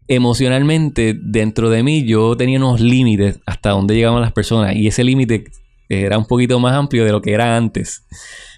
emocionalmente, 0.07 1.15
dentro 1.15 1.69
de 1.69 1.83
mí, 1.83 2.03
yo 2.03 2.35
tenía 2.35 2.57
unos 2.57 2.81
límites 2.81 3.39
hasta 3.45 3.69
donde 3.69 3.93
llegaban 3.93 4.21
las 4.21 4.33
personas 4.33 4.75
y 4.75 4.87
ese 4.87 5.03
límite 5.03 5.43
era 5.87 6.17
un 6.17 6.25
poquito 6.25 6.59
más 6.59 6.73
amplio 6.73 7.05
de 7.05 7.11
lo 7.11 7.21
que 7.21 7.33
era 7.33 7.55
antes. 7.55 8.07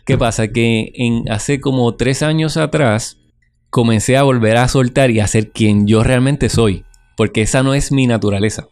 ¿Qué 0.05 0.17
pasa? 0.17 0.48
Que 0.48 0.93
en, 0.96 1.29
hace 1.29 1.60
como 1.60 1.96
tres 1.96 2.24
años 2.24 2.55
atrás, 2.55 3.21
comencé 3.72 4.18
a 4.18 4.24
volver 4.24 4.58
a 4.58 4.68
soltar 4.68 5.10
y 5.10 5.22
a 5.22 5.28
ser 5.28 5.50
quien 5.50 5.88
yo 5.88 6.04
realmente 6.04 6.50
soy, 6.50 6.84
porque 7.18 7.42
esa 7.42 7.63
no 7.63 7.74
es 7.74 7.92
mi 7.92 8.06
naturaleza. 8.06 8.68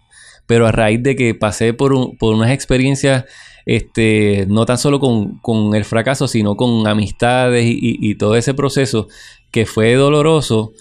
Pero 0.45 0.67
a 0.67 0.71
raíz 0.71 1.01
de 1.01 1.15
que 1.15 1.33
pasé 1.33 1.73
por, 1.73 1.93
unas 1.93 2.51
experiencias, 2.51 3.25
este, 3.65 4.45
no 4.49 4.65
tan 4.65 4.77
solo 4.77 4.99
con, 4.99 5.75
el 5.75 5.85
fracaso, 5.85 6.27
sino 6.27 6.55
con 6.55 6.85
amistades 6.85 7.65
y, 7.65 8.15
todo 8.15 8.35
ese 8.35 8.53
proceso 8.53 9.07
que 9.51 9.65
fue 9.65 9.93
doloroso, 9.93 10.73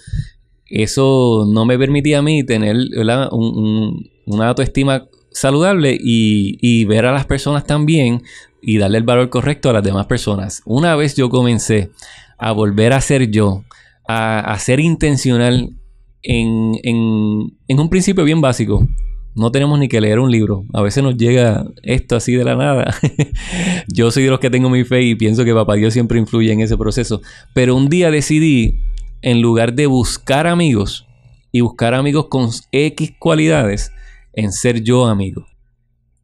eso 0.67 1.47
no 1.49 1.65
me 1.65 1.79
permitía 1.79 2.19
a 2.19 2.23
mí 2.23 2.45
tener 2.45 2.77
una 4.27 4.49
autoestima 4.49 5.07
saludable 5.31 5.97
y, 5.99 6.59
y, 6.61 6.87
ver 6.87 7.07
a 7.07 7.13
las 7.13 7.27
personas 7.27 7.65
también 7.65 8.23
y 8.61 8.79
darle 8.79 8.99
el 8.99 9.05
valor 9.05 9.31
correcto 9.31 9.71
a 9.71 9.75
las 9.75 9.85
demás 9.85 10.07
personas. 10.07 10.63
Una 10.65 10.97
vez 10.97 11.15
yo 11.15 11.29
comencé 11.29 11.91
a 12.39 12.53
volver 12.53 12.93
a 12.95 13.01
ser 13.01 13.31
yo, 13.31 13.65
a, 14.09 14.59
ser 14.59 14.81
intencional 14.81 15.71
en, 16.23 16.73
en, 16.83 17.79
un 17.79 17.89
principio 17.91 18.25
bien 18.25 18.41
básico. 18.41 18.89
No 19.35 19.53
tenemos 19.53 19.79
ni 19.79 19.87
que 19.87 20.01
leer 20.01 20.19
un 20.19 20.31
libro. 20.31 20.65
A 20.73 20.83
veces 20.83 21.03
nos 21.05 21.17
llega 21.17 21.65
esto 21.83 22.17
así 22.17 22.33
de 22.33 22.45
la 22.45 22.57
nada. 22.57 22.93
Yo 23.93 24.11
soy 24.11 24.25
de 24.25 24.31
los 24.31 24.41
que 24.41 24.51
tengo 24.51 24.71
mi 24.71 24.83
fe 24.85 25.03
y 25.03 25.15
pienso 25.15 25.45
que 25.45 25.55
Papá 25.55 25.75
Dios 25.75 25.93
siempre 25.93 26.19
influye 26.19 26.51
en 26.51 26.61
ese 26.61 26.77
proceso. 26.77 27.21
Pero 27.55 27.77
un 27.77 27.89
día 27.89 28.11
decidí, 28.11 28.81
en 29.21 29.43
lugar 29.43 29.75
de 29.75 29.87
buscar 29.87 30.47
amigos 30.47 31.07
y 31.53 31.61
buscar 31.61 31.95
amigos 31.95 32.27
con 32.29 32.49
X 32.73 33.13
cualidades, 33.19 33.93
en 34.33 34.53
ser 34.53 34.83
yo 34.83 35.07
amigo. 35.07 35.47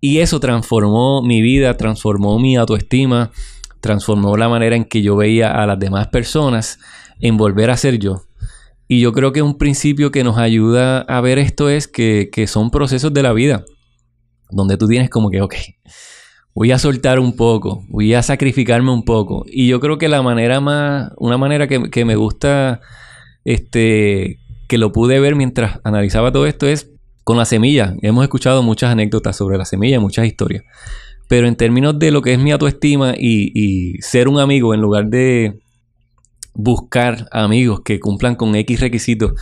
Y 0.00 0.18
eso 0.18 0.40
transformó 0.40 1.22
mi 1.22 1.42
vida, 1.42 1.76
transformó 1.76 2.38
mi 2.38 2.56
autoestima, 2.56 3.30
transformó 3.80 4.36
la 4.36 4.48
manera 4.48 4.74
en 4.74 4.84
que 4.84 5.02
yo 5.02 5.16
veía 5.16 5.62
a 5.62 5.66
las 5.66 5.78
demás 5.78 6.08
personas 6.08 6.78
en 7.20 7.36
volver 7.36 7.70
a 7.70 7.76
ser 7.76 7.98
yo. 7.98 8.22
Y 8.86 9.00
yo 9.00 9.12
creo 9.12 9.32
que 9.32 9.42
un 9.42 9.56
principio 9.56 10.10
que 10.10 10.24
nos 10.24 10.36
ayuda 10.36 11.00
a 11.00 11.20
ver 11.20 11.38
esto 11.38 11.68
es 11.70 11.88
que, 11.88 12.44
son 12.46 12.70
procesos 12.70 13.14
de 13.14 13.22
la 13.22 13.32
vida, 13.32 13.64
donde 14.50 14.76
tú 14.76 14.86
tienes 14.86 15.08
como 15.08 15.30
que, 15.30 15.40
ok, 15.40 15.54
voy 16.54 16.70
a 16.70 16.78
soltar 16.78 17.18
un 17.18 17.34
poco, 17.34 17.84
voy 17.88 18.12
a 18.14 18.22
sacrificarme 18.22 18.92
un 18.92 19.04
poco. 19.04 19.44
Y 19.46 19.68
yo 19.68 19.80
creo 19.80 19.96
que 19.96 20.08
la 20.08 20.22
manera 20.22 20.60
más, 20.60 21.12
una 21.16 21.38
manera 21.38 21.66
que, 21.66 22.04
me 22.04 22.16
gusta, 22.16 22.80
este, 23.44 24.38
que 24.68 24.78
lo 24.78 24.92
pude 24.92 25.18
ver 25.18 25.34
mientras 25.34 25.80
analizaba 25.82 26.30
todo 26.30 26.46
esto 26.46 26.66
es 26.66 26.90
con 27.24 27.38
la 27.38 27.46
semilla. 27.46 27.94
Hemos 28.02 28.22
escuchado 28.22 28.62
muchas 28.62 28.90
anécdotas 28.90 29.34
sobre 29.34 29.56
la 29.56 29.64
semilla, 29.64 29.98
muchas 29.98 30.26
historias. 30.26 30.62
Pero 31.26 31.48
en 31.48 31.56
términos 31.56 31.98
de 31.98 32.10
lo 32.10 32.20
que 32.20 32.34
es 32.34 32.38
mi 32.38 32.52
autoestima 32.52 33.14
y, 33.16 33.50
y 33.54 34.02
ser 34.02 34.28
un 34.28 34.38
amigo 34.38 34.74
en 34.74 34.82
lugar 34.82 35.06
de 35.06 35.63
buscar 36.54 37.28
amigos 37.32 37.80
que 37.84 38.00
cumplan 38.00 38.36
con 38.36 38.54
X 38.54 38.80
requisitos, 38.80 39.32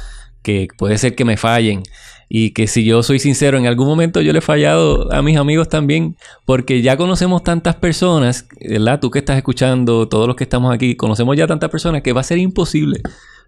que 0.43 0.69
puede 0.77 0.99
ser 0.99 1.15
que 1.15 1.25
me 1.25 1.37
fallen 1.37 1.83
y 2.29 2.51
que 2.53 2.67
si 2.67 2.85
yo 2.85 3.03
soy 3.03 3.19
sincero, 3.19 3.59
en 3.59 3.67
algún 3.67 3.87
momento 3.87 4.23
yo 4.23 4.33
le 4.33 4.39
he 4.39 4.43
fallado 4.43 5.13
a 5.13 5.21
mis 5.21 5.37
amigos 5.37 5.69
también, 5.69 6.17
porque 6.47 6.81
ya 6.81 6.97
conocemos 6.97 7.45
tantas 7.45 7.77
personas, 7.77 8.49
¿verdad? 8.59 9.01
Tú 9.01 9.11
que 9.11 9.19
estás 9.19 9.37
escuchando, 9.37 10.09
todos 10.09 10.27
los 10.27 10.35
que 10.35 10.45
estamos 10.45 10.75
aquí, 10.75 10.97
conocemos 10.97 11.37
ya 11.37 11.47
tantas 11.47 11.69
personas 11.69 12.01
que 12.01 12.15
va 12.15 12.23
a 12.23 12.25
ser 12.25 12.39
imposible 12.39 13.03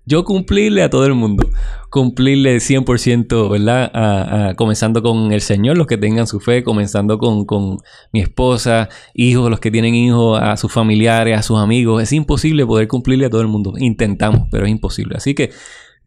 yo 0.06 0.24
cumplirle 0.24 0.82
a 0.82 0.90
todo 0.90 1.06
el 1.06 1.14
mundo, 1.14 1.48
cumplirle 1.90 2.56
100%, 2.56 3.50
¿verdad? 3.50 4.54
comenzando 4.56 5.02
con 5.02 5.32
el 5.32 5.40
Señor, 5.40 5.78
los 5.78 5.86
que 5.86 5.96
tengan 5.96 6.26
su 6.26 6.40
fe, 6.40 6.62
comenzando 6.62 7.18
con, 7.18 7.46
con, 7.46 7.78
mi 8.12 8.20
esposa, 8.20 8.88
hijos, 9.14 9.50
los 9.50 9.60
que 9.60 9.70
tienen 9.70 9.94
hijos, 9.94 10.40
a 10.40 10.56
sus 10.56 10.72
familiares, 10.72 11.38
a 11.38 11.42
sus 11.42 11.58
amigos. 11.58 12.02
Es 12.02 12.12
imposible 12.12 12.66
poder 12.66 12.88
cumplirle 12.88 13.26
a 13.26 13.30
todo 13.30 13.40
el 13.40 13.48
mundo. 13.48 13.74
Intentamos, 13.78 14.48
pero 14.50 14.66
es 14.66 14.70
imposible. 14.70 15.16
Así 15.16 15.34
que 15.34 15.50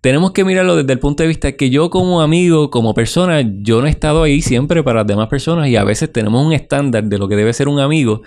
tenemos 0.02 0.32
que 0.32 0.46
mirarlo 0.46 0.76
desde 0.76 0.94
el 0.94 1.00
punto 1.00 1.24
de 1.24 1.28
vista 1.28 1.52
que 1.54 1.70
yo 1.70 1.90
como 1.90 2.22
amigo, 2.22 2.70
como 2.70 2.94
persona, 2.94 3.42
yo 3.42 3.82
no 3.82 3.88
he 3.88 3.90
estado 3.90 4.24
ahí 4.24 4.42
siempre 4.42 4.84
para 4.84 5.00
las 5.00 5.08
demás 5.08 5.28
personas 5.28 5.70
y 5.70 5.76
a 5.76 5.84
veces 5.84 6.12
tenemos 6.14 6.46
un 6.46 6.54
estándar 6.54 7.04
de 7.06 7.18
lo 7.18 7.28
que 7.28 7.36
debe 7.36 7.52
ser 7.52 7.68
un 7.68 7.80
amigo 7.80 8.22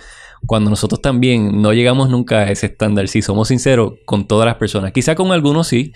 cuando 0.46 0.70
nosotros 0.70 1.00
también 1.00 1.62
no 1.62 1.72
llegamos 1.72 2.10
nunca 2.10 2.40
a 2.40 2.50
ese 2.50 2.66
estándar, 2.66 3.08
si 3.08 3.22
somos 3.22 3.48
sinceros 3.48 3.94
con 4.04 4.26
todas 4.26 4.46
las 4.46 4.56
personas. 4.56 4.92
Quizá 4.92 5.14
con 5.14 5.32
algunos 5.32 5.68
sí, 5.68 5.92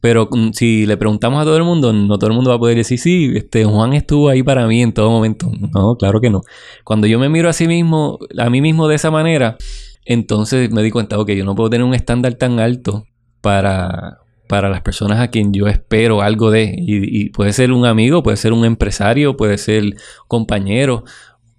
pero 0.00 0.28
si 0.52 0.86
le 0.86 0.96
preguntamos 0.96 1.40
a 1.40 1.44
todo 1.44 1.56
el 1.56 1.64
mundo, 1.64 1.92
no 1.92 2.18
todo 2.18 2.30
el 2.30 2.36
mundo 2.36 2.50
va 2.50 2.56
a 2.56 2.58
poder 2.58 2.76
decir, 2.76 2.98
sí, 2.98 3.32
este 3.34 3.64
Juan 3.64 3.92
estuvo 3.94 4.28
ahí 4.28 4.42
para 4.42 4.66
mí 4.66 4.82
en 4.82 4.92
todo 4.92 5.10
momento. 5.10 5.50
No, 5.74 5.96
claro 5.96 6.20
que 6.20 6.30
no. 6.30 6.42
Cuando 6.84 7.06
yo 7.06 7.18
me 7.18 7.28
miro 7.28 7.48
a 7.48 7.52
sí 7.52 7.66
mismo, 7.66 8.18
a 8.38 8.50
mí 8.50 8.60
mismo 8.60 8.88
de 8.88 8.96
esa 8.96 9.10
manera, 9.10 9.56
entonces 10.04 10.70
me 10.70 10.82
di 10.82 10.90
cuenta, 10.90 11.16
que 11.26 11.36
yo 11.36 11.44
no 11.44 11.54
puedo 11.54 11.70
tener 11.70 11.84
un 11.84 11.94
estándar 11.94 12.34
tan 12.34 12.60
alto 12.60 13.06
para, 13.40 14.20
para 14.46 14.68
las 14.68 14.82
personas 14.82 15.20
a 15.20 15.28
quien 15.28 15.52
yo 15.52 15.66
espero 15.66 16.22
algo 16.22 16.50
de. 16.50 16.74
Y, 16.76 17.22
y, 17.22 17.30
puede 17.30 17.52
ser 17.52 17.72
un 17.72 17.86
amigo, 17.86 18.22
puede 18.22 18.36
ser 18.36 18.52
un 18.52 18.64
empresario, 18.64 19.36
puede 19.36 19.58
ser 19.58 19.96
compañero, 20.28 21.04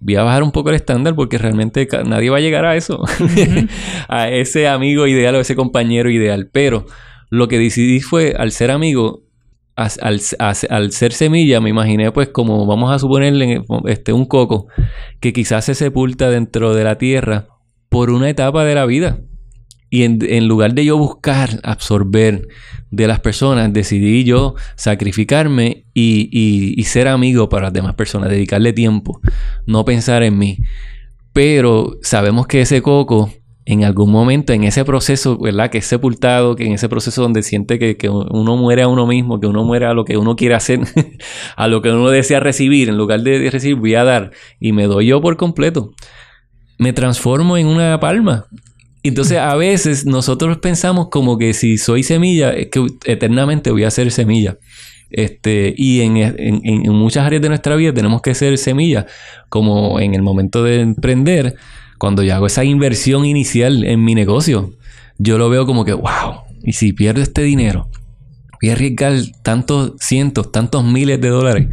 voy 0.00 0.16
a 0.16 0.22
bajar 0.22 0.42
un 0.42 0.52
poco 0.52 0.70
el 0.70 0.76
estándar 0.76 1.14
porque 1.14 1.38
realmente 1.38 1.88
nadie 2.06 2.30
va 2.30 2.38
a 2.38 2.40
llegar 2.40 2.64
a 2.64 2.76
eso, 2.76 3.02
a 4.08 4.28
ese 4.28 4.68
amigo 4.68 5.06
ideal 5.06 5.34
o 5.34 5.40
ese 5.40 5.56
compañero 5.56 6.10
ideal. 6.10 6.48
Pero 6.52 6.86
lo 7.30 7.48
que 7.48 7.58
decidí 7.58 8.00
fue, 8.00 8.34
al 8.36 8.52
ser 8.52 8.70
amigo, 8.70 9.22
al, 9.76 10.90
ser 10.90 11.12
semilla, 11.12 11.60
me 11.60 11.70
imaginé 11.70 12.10
pues 12.10 12.28
como 12.28 12.66
vamos 12.66 12.90
a 12.90 12.98
suponerle 12.98 13.62
este, 13.86 14.12
un 14.12 14.26
coco 14.26 14.66
que 15.20 15.32
quizás 15.32 15.66
se 15.66 15.74
sepulta 15.74 16.30
dentro 16.30 16.74
de 16.74 16.82
la 16.82 16.98
tierra 16.98 17.46
por 17.88 18.10
una 18.10 18.28
etapa 18.28 18.64
de 18.64 18.74
la 18.74 18.86
vida. 18.86 19.20
Y 19.90 20.02
en, 20.02 20.48
lugar 20.48 20.74
de 20.74 20.84
yo 20.84 20.98
buscar 20.98 21.60
absorber 21.62 22.46
de 22.90 23.06
las 23.06 23.20
personas, 23.20 23.72
decidí 23.72 24.24
yo 24.24 24.54
sacrificarme 24.76 25.84
y, 25.94 26.82
ser 26.86 27.08
amigo 27.08 27.48
para 27.48 27.64
las 27.64 27.72
demás 27.72 27.94
personas, 27.94 28.30
dedicarle 28.30 28.72
tiempo, 28.72 29.20
no 29.66 29.84
pensar 29.84 30.22
en 30.22 30.38
mí. 30.38 30.58
Pero 31.32 31.98
sabemos 32.02 32.46
que 32.46 32.62
ese 32.62 32.80
coco 32.82 33.30
en 33.66 33.84
algún 33.84 34.10
momento, 34.10 34.54
en 34.54 34.64
ese 34.64 34.82
proceso, 34.86 35.36
¿verdad? 35.36 35.68
Que 35.68 35.78
es 35.78 35.84
sepultado, 35.84 36.56
que 36.56 36.64
en 36.64 36.72
ese 36.72 36.88
proceso 36.88 37.20
donde 37.20 37.42
siente 37.42 37.78
que, 37.78 37.98
que 37.98 38.08
uno 38.08 38.56
muere 38.56 38.80
a 38.80 38.88
uno 38.88 39.06
mismo, 39.06 39.40
que 39.40 39.46
uno 39.46 39.62
muere 39.62 39.84
a 39.84 39.92
lo 39.92 40.06
que 40.06 40.16
uno 40.16 40.36
quiere 40.36 40.54
hacer, 40.54 40.80
a 41.56 41.68
lo 41.68 41.82
que 41.82 41.90
uno 41.90 42.08
desea 42.08 42.40
recibir, 42.40 42.88
en 42.88 42.96
lugar 42.96 43.20
de 43.20 43.50
recibir, 43.50 43.76
voy 43.76 43.94
a 43.94 44.04
dar 44.04 44.30
y 44.58 44.72
me 44.72 44.84
doy 44.84 45.08
yo 45.08 45.20
por 45.20 45.36
completo. 45.36 45.92
Me 46.78 46.94
transformo 46.94 47.58
en 47.58 47.66
una 47.66 48.00
palma. 48.00 48.46
Entonces 49.02 49.38
a 49.38 49.54
veces 49.54 50.06
nosotros 50.06 50.58
pensamos 50.58 51.08
como 51.08 51.38
que 51.38 51.52
si 51.52 51.78
soy 51.78 52.02
semilla, 52.02 52.50
es 52.50 52.68
que 52.68 52.86
eternamente 53.04 53.70
voy 53.70 53.84
a 53.84 53.90
ser 53.90 54.10
semilla. 54.10 54.58
Este, 55.10 55.74
y 55.76 56.00
en, 56.02 56.16
en, 56.18 56.92
muchas 56.92 57.24
áreas 57.24 57.40
de 57.40 57.48
nuestra 57.48 57.76
vida 57.76 57.94
tenemos 57.94 58.20
que 58.20 58.34
ser 58.34 58.58
semilla, 58.58 59.06
como 59.48 60.00
en 60.00 60.14
el 60.14 60.22
momento 60.22 60.62
de 60.62 60.80
emprender, 60.80 61.56
cuando 61.98 62.22
yo 62.22 62.34
hago 62.34 62.46
esa 62.46 62.64
inversión 62.64 63.24
inicial 63.24 63.84
en 63.84 64.04
mi 64.04 64.14
negocio, 64.14 64.74
yo 65.16 65.38
lo 65.38 65.48
veo 65.48 65.64
como 65.64 65.84
que, 65.84 65.94
wow, 65.94 66.42
y 66.62 66.74
si 66.74 66.92
pierdo 66.92 67.22
este 67.22 67.42
dinero, 67.42 67.88
voy 68.60 68.70
a 68.70 68.72
arriesgar 68.74 69.14
tantos 69.42 69.92
cientos, 69.98 70.52
tantos 70.52 70.84
miles 70.84 71.20
de 71.20 71.28
dólares 71.28 71.68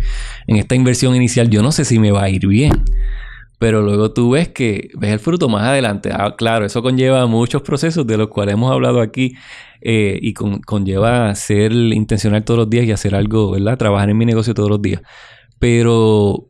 en 0.47 0.55
esta 0.55 0.75
inversión 0.75 1.15
inicial, 1.15 1.49
yo 1.49 1.61
no 1.61 1.71
sé 1.71 1.83
si 1.83 1.99
me 1.99 2.11
va 2.11 2.23
a 2.23 2.29
ir 2.29 2.47
bien. 2.47 2.71
Pero 3.59 3.81
luego 3.81 4.11
tú 4.11 4.31
ves 4.31 4.49
que 4.49 4.89
ves 4.95 5.11
el 5.11 5.19
fruto 5.19 5.49
más 5.49 5.63
adelante. 5.63 6.09
Ah, 6.13 6.35
claro, 6.37 6.65
eso 6.65 6.81
conlleva 6.81 7.25
muchos 7.25 7.61
procesos 7.61 8.05
de 8.05 8.17
los 8.17 8.27
cuales 8.27 8.53
hemos 8.53 8.71
hablado 8.71 9.01
aquí 9.01 9.35
eh, 9.81 10.17
y 10.21 10.33
conlleva 10.33 11.33
ser 11.35 11.71
intencional 11.71 12.43
todos 12.43 12.59
los 12.59 12.69
días 12.69 12.85
y 12.85 12.91
hacer 12.91 13.15
algo, 13.15 13.51
¿verdad? 13.51 13.77
Trabajar 13.77 14.09
en 14.09 14.17
mi 14.17 14.25
negocio 14.25 14.53
todos 14.53 14.69
los 14.69 14.81
días. 14.81 15.01
Pero, 15.59 16.49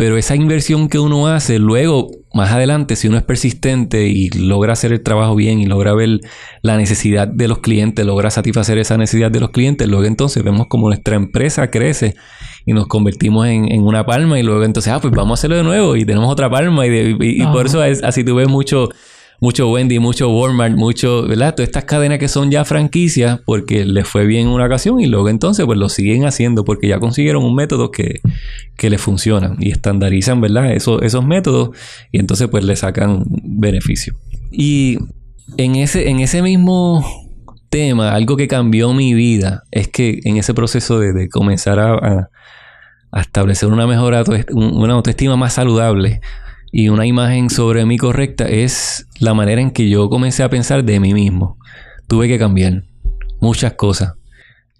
pero 0.00 0.16
esa 0.16 0.34
inversión 0.34 0.88
que 0.88 0.98
uno 0.98 1.26
hace, 1.26 1.58
luego, 1.58 2.10
más 2.32 2.52
adelante, 2.52 2.96
si 2.96 3.06
uno 3.08 3.18
es 3.18 3.22
persistente 3.22 4.08
y 4.08 4.30
logra 4.30 4.72
hacer 4.72 4.94
el 4.94 5.02
trabajo 5.02 5.34
bien 5.34 5.60
y 5.60 5.66
logra 5.66 5.92
ver 5.92 6.20
la 6.62 6.78
necesidad 6.78 7.28
de 7.28 7.48
los 7.48 7.58
clientes, 7.58 8.06
logra 8.06 8.30
satisfacer 8.30 8.78
esa 8.78 8.96
necesidad 8.96 9.30
de 9.30 9.40
los 9.40 9.50
clientes, 9.50 9.86
luego 9.86 10.06
entonces 10.06 10.42
vemos 10.42 10.68
como 10.68 10.88
nuestra 10.88 11.16
empresa 11.16 11.70
crece 11.70 12.14
y 12.64 12.72
nos 12.72 12.86
convertimos 12.86 13.46
en, 13.46 13.82
una 13.82 14.06
palma 14.06 14.40
y 14.40 14.42
luego 14.42 14.64
entonces, 14.64 14.90
ah, 14.90 15.00
pues 15.02 15.12
vamos 15.12 15.32
a 15.32 15.34
hacerlo 15.38 15.58
de 15.58 15.64
nuevo 15.64 15.94
y 15.94 16.06
tenemos 16.06 16.32
otra 16.32 16.48
palma 16.48 16.86
y, 16.86 17.42
por 17.52 17.66
eso 17.66 17.84
es, 17.84 18.02
así 18.02 18.24
tú 18.24 18.36
ves 18.36 18.48
mucho 18.48 18.88
mucho 19.40 19.70
Wendy, 19.70 19.98
mucho 19.98 20.30
Walmart, 20.30 20.76
mucho, 20.76 21.26
¿verdad? 21.26 21.54
Todas 21.54 21.68
estas 21.68 21.84
cadenas 21.84 22.18
que 22.18 22.28
son 22.28 22.50
ya 22.50 22.64
franquicias 22.64 23.40
porque 23.46 23.86
les 23.86 24.06
fue 24.06 24.26
bien 24.26 24.48
en 24.48 24.52
una 24.52 24.66
ocasión 24.66 25.00
y 25.00 25.06
luego 25.06 25.30
entonces 25.30 25.64
pues 25.64 25.78
lo 25.78 25.88
siguen 25.88 26.26
haciendo 26.26 26.64
porque 26.64 26.88
ya 26.88 27.00
consiguieron 27.00 27.42
un 27.44 27.54
método 27.54 27.90
que, 27.90 28.20
que 28.76 28.90
les 28.90 29.00
funciona 29.00 29.56
y 29.58 29.70
estandarizan, 29.70 30.40
¿verdad? 30.40 30.72
Eso, 30.72 31.00
esos 31.00 31.24
métodos 31.24 31.70
y 32.12 32.20
entonces 32.20 32.48
pues 32.48 32.64
le 32.64 32.76
sacan 32.76 33.24
beneficio. 33.26 34.14
Y 34.52 34.98
en 35.56 35.76
ese, 35.76 36.10
en 36.10 36.20
ese 36.20 36.42
mismo 36.42 37.04
tema, 37.70 38.12
algo 38.12 38.36
que 38.36 38.46
cambió 38.46 38.92
mi 38.92 39.14
vida 39.14 39.62
es 39.70 39.88
que 39.88 40.20
en 40.24 40.36
ese 40.36 40.52
proceso 40.52 40.98
de, 40.98 41.28
comenzar 41.30 41.78
a, 41.78 42.28
establecer 43.18 43.68
una 43.70 43.88
mejor 43.88 44.14
una 44.52 44.92
autoestima 44.92 45.36
más 45.36 45.54
saludable 45.54 46.20
y 46.72 46.88
una 46.88 47.06
imagen 47.06 47.50
sobre 47.50 47.84
mí 47.84 47.98
correcta 47.98 48.48
es 48.48 49.06
la 49.18 49.34
manera 49.34 49.60
en 49.60 49.70
que 49.70 49.88
yo 49.88 50.08
comencé 50.08 50.42
a 50.42 50.50
pensar 50.50 50.84
de 50.84 51.00
mí 51.00 51.14
mismo. 51.14 51.58
Tuve 52.06 52.28
que 52.28 52.38
cambiar 52.38 52.84
muchas 53.40 53.74
cosas. 53.74 54.14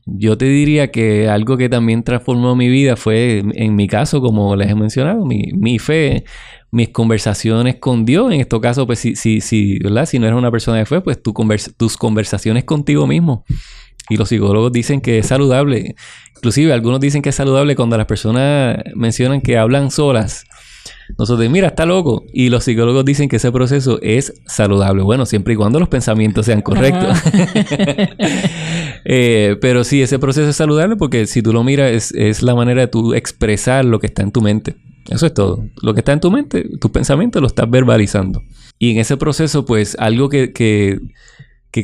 Yo 0.07 0.37
te 0.39 0.47
diría 0.47 0.91
que 0.91 1.29
algo 1.29 1.57
que 1.57 1.69
también 1.69 2.03
transformó 2.03 2.57
mi 2.57 2.69
vida 2.69 2.97
fue, 2.97 3.45
en 3.55 3.77
mi 3.77 3.87
caso, 3.87 4.21
como 4.21 4.57
les 4.57 4.71
he 4.71 4.75
mencionado, 4.75 5.25
mi, 5.25 5.53
mi 5.53 5.79
fe, 5.79 6.25
mis 6.71 6.89
conversaciones 6.89 7.77
con 7.77 8.05
Dios. 8.05 8.33
En 8.33 8.41
este 8.41 8.61
caso, 8.61 8.87
pues 8.87 8.99
si, 8.99 9.15
si, 9.15 9.41
si, 9.41 9.79
¿verdad? 9.79 10.07
si 10.07 10.19
no 10.19 10.27
eres 10.27 10.39
una 10.39 10.51
persona 10.51 10.79
de 10.79 10.87
fe, 10.87 11.01
pues 11.01 11.23
tu 11.23 11.35
tus 11.77 11.97
conversaciones 11.97 12.65
contigo 12.65 13.07
mismo. 13.07 13.45
Y 14.09 14.17
los 14.17 14.29
psicólogos 14.29 14.73
dicen 14.73 15.01
que 15.01 15.19
es 15.19 15.27
saludable. 15.27 15.95
Inclusive 16.37 16.73
algunos 16.73 16.99
dicen 16.99 17.23
que 17.23 17.29
es 17.29 17.35
saludable 17.37 17.77
cuando 17.77 17.97
las 17.97 18.07
personas 18.07 18.79
mencionan 18.95 19.41
que 19.41 19.59
hablan 19.59 19.91
solas. 19.91 20.45
Nosotros, 21.19 21.49
mira, 21.51 21.69
está 21.69 21.87
loco. 21.87 22.25
Y 22.33 22.49
los 22.49 22.65
psicólogos 22.65 23.05
dicen 23.05 23.29
que 23.29 23.37
ese 23.37 23.53
proceso 23.53 23.99
es 24.03 24.35
saludable. 24.47 25.03
Bueno, 25.03 25.27
siempre 25.27 25.55
y 25.55 25.57
cuando 25.57 25.79
los 25.79 25.89
pensamientos 25.89 26.47
sean 26.47 26.63
correctos. 26.63 27.19
Eh, 29.07 29.57
pero 29.63 29.83
sí, 29.83 30.03
ese 30.03 30.19
proceso 30.19 30.51
es 30.51 30.57
saludable 30.57 30.95
porque 30.95 31.27
si 31.27 31.41
tú 31.41 31.55
lo 31.55 31.65
miras, 31.65 31.91
es, 31.91 32.13
es 32.13 32.43
la 32.43 32.55
manera 32.55 32.83
de 32.83 32.87
tú 32.87 33.15
expresar 33.15 33.83
lo 33.83 33.99
que 33.99 34.07
está 34.07 34.23
en 34.23 34.31
tu 34.31 34.43
mente. 34.43 34.77
Eso 35.09 35.27
es 35.27 35.35
todo. 35.35 35.65
Lo 35.83 35.95
que 35.95 36.01
está 36.01 36.13
en 36.13 36.21
tu 36.21 36.31
mente, 36.31 36.69
tus 36.79 36.91
pensamientos 36.91 37.41
lo 37.41 37.49
estás 37.49 37.69
verbalizando. 37.69 38.43
Y 38.79 38.93
en 38.93 38.99
ese 38.99 39.17
proceso, 39.17 39.65
pues 39.65 39.97
algo 39.99 40.29
que, 40.29 40.53
que, 40.53 41.01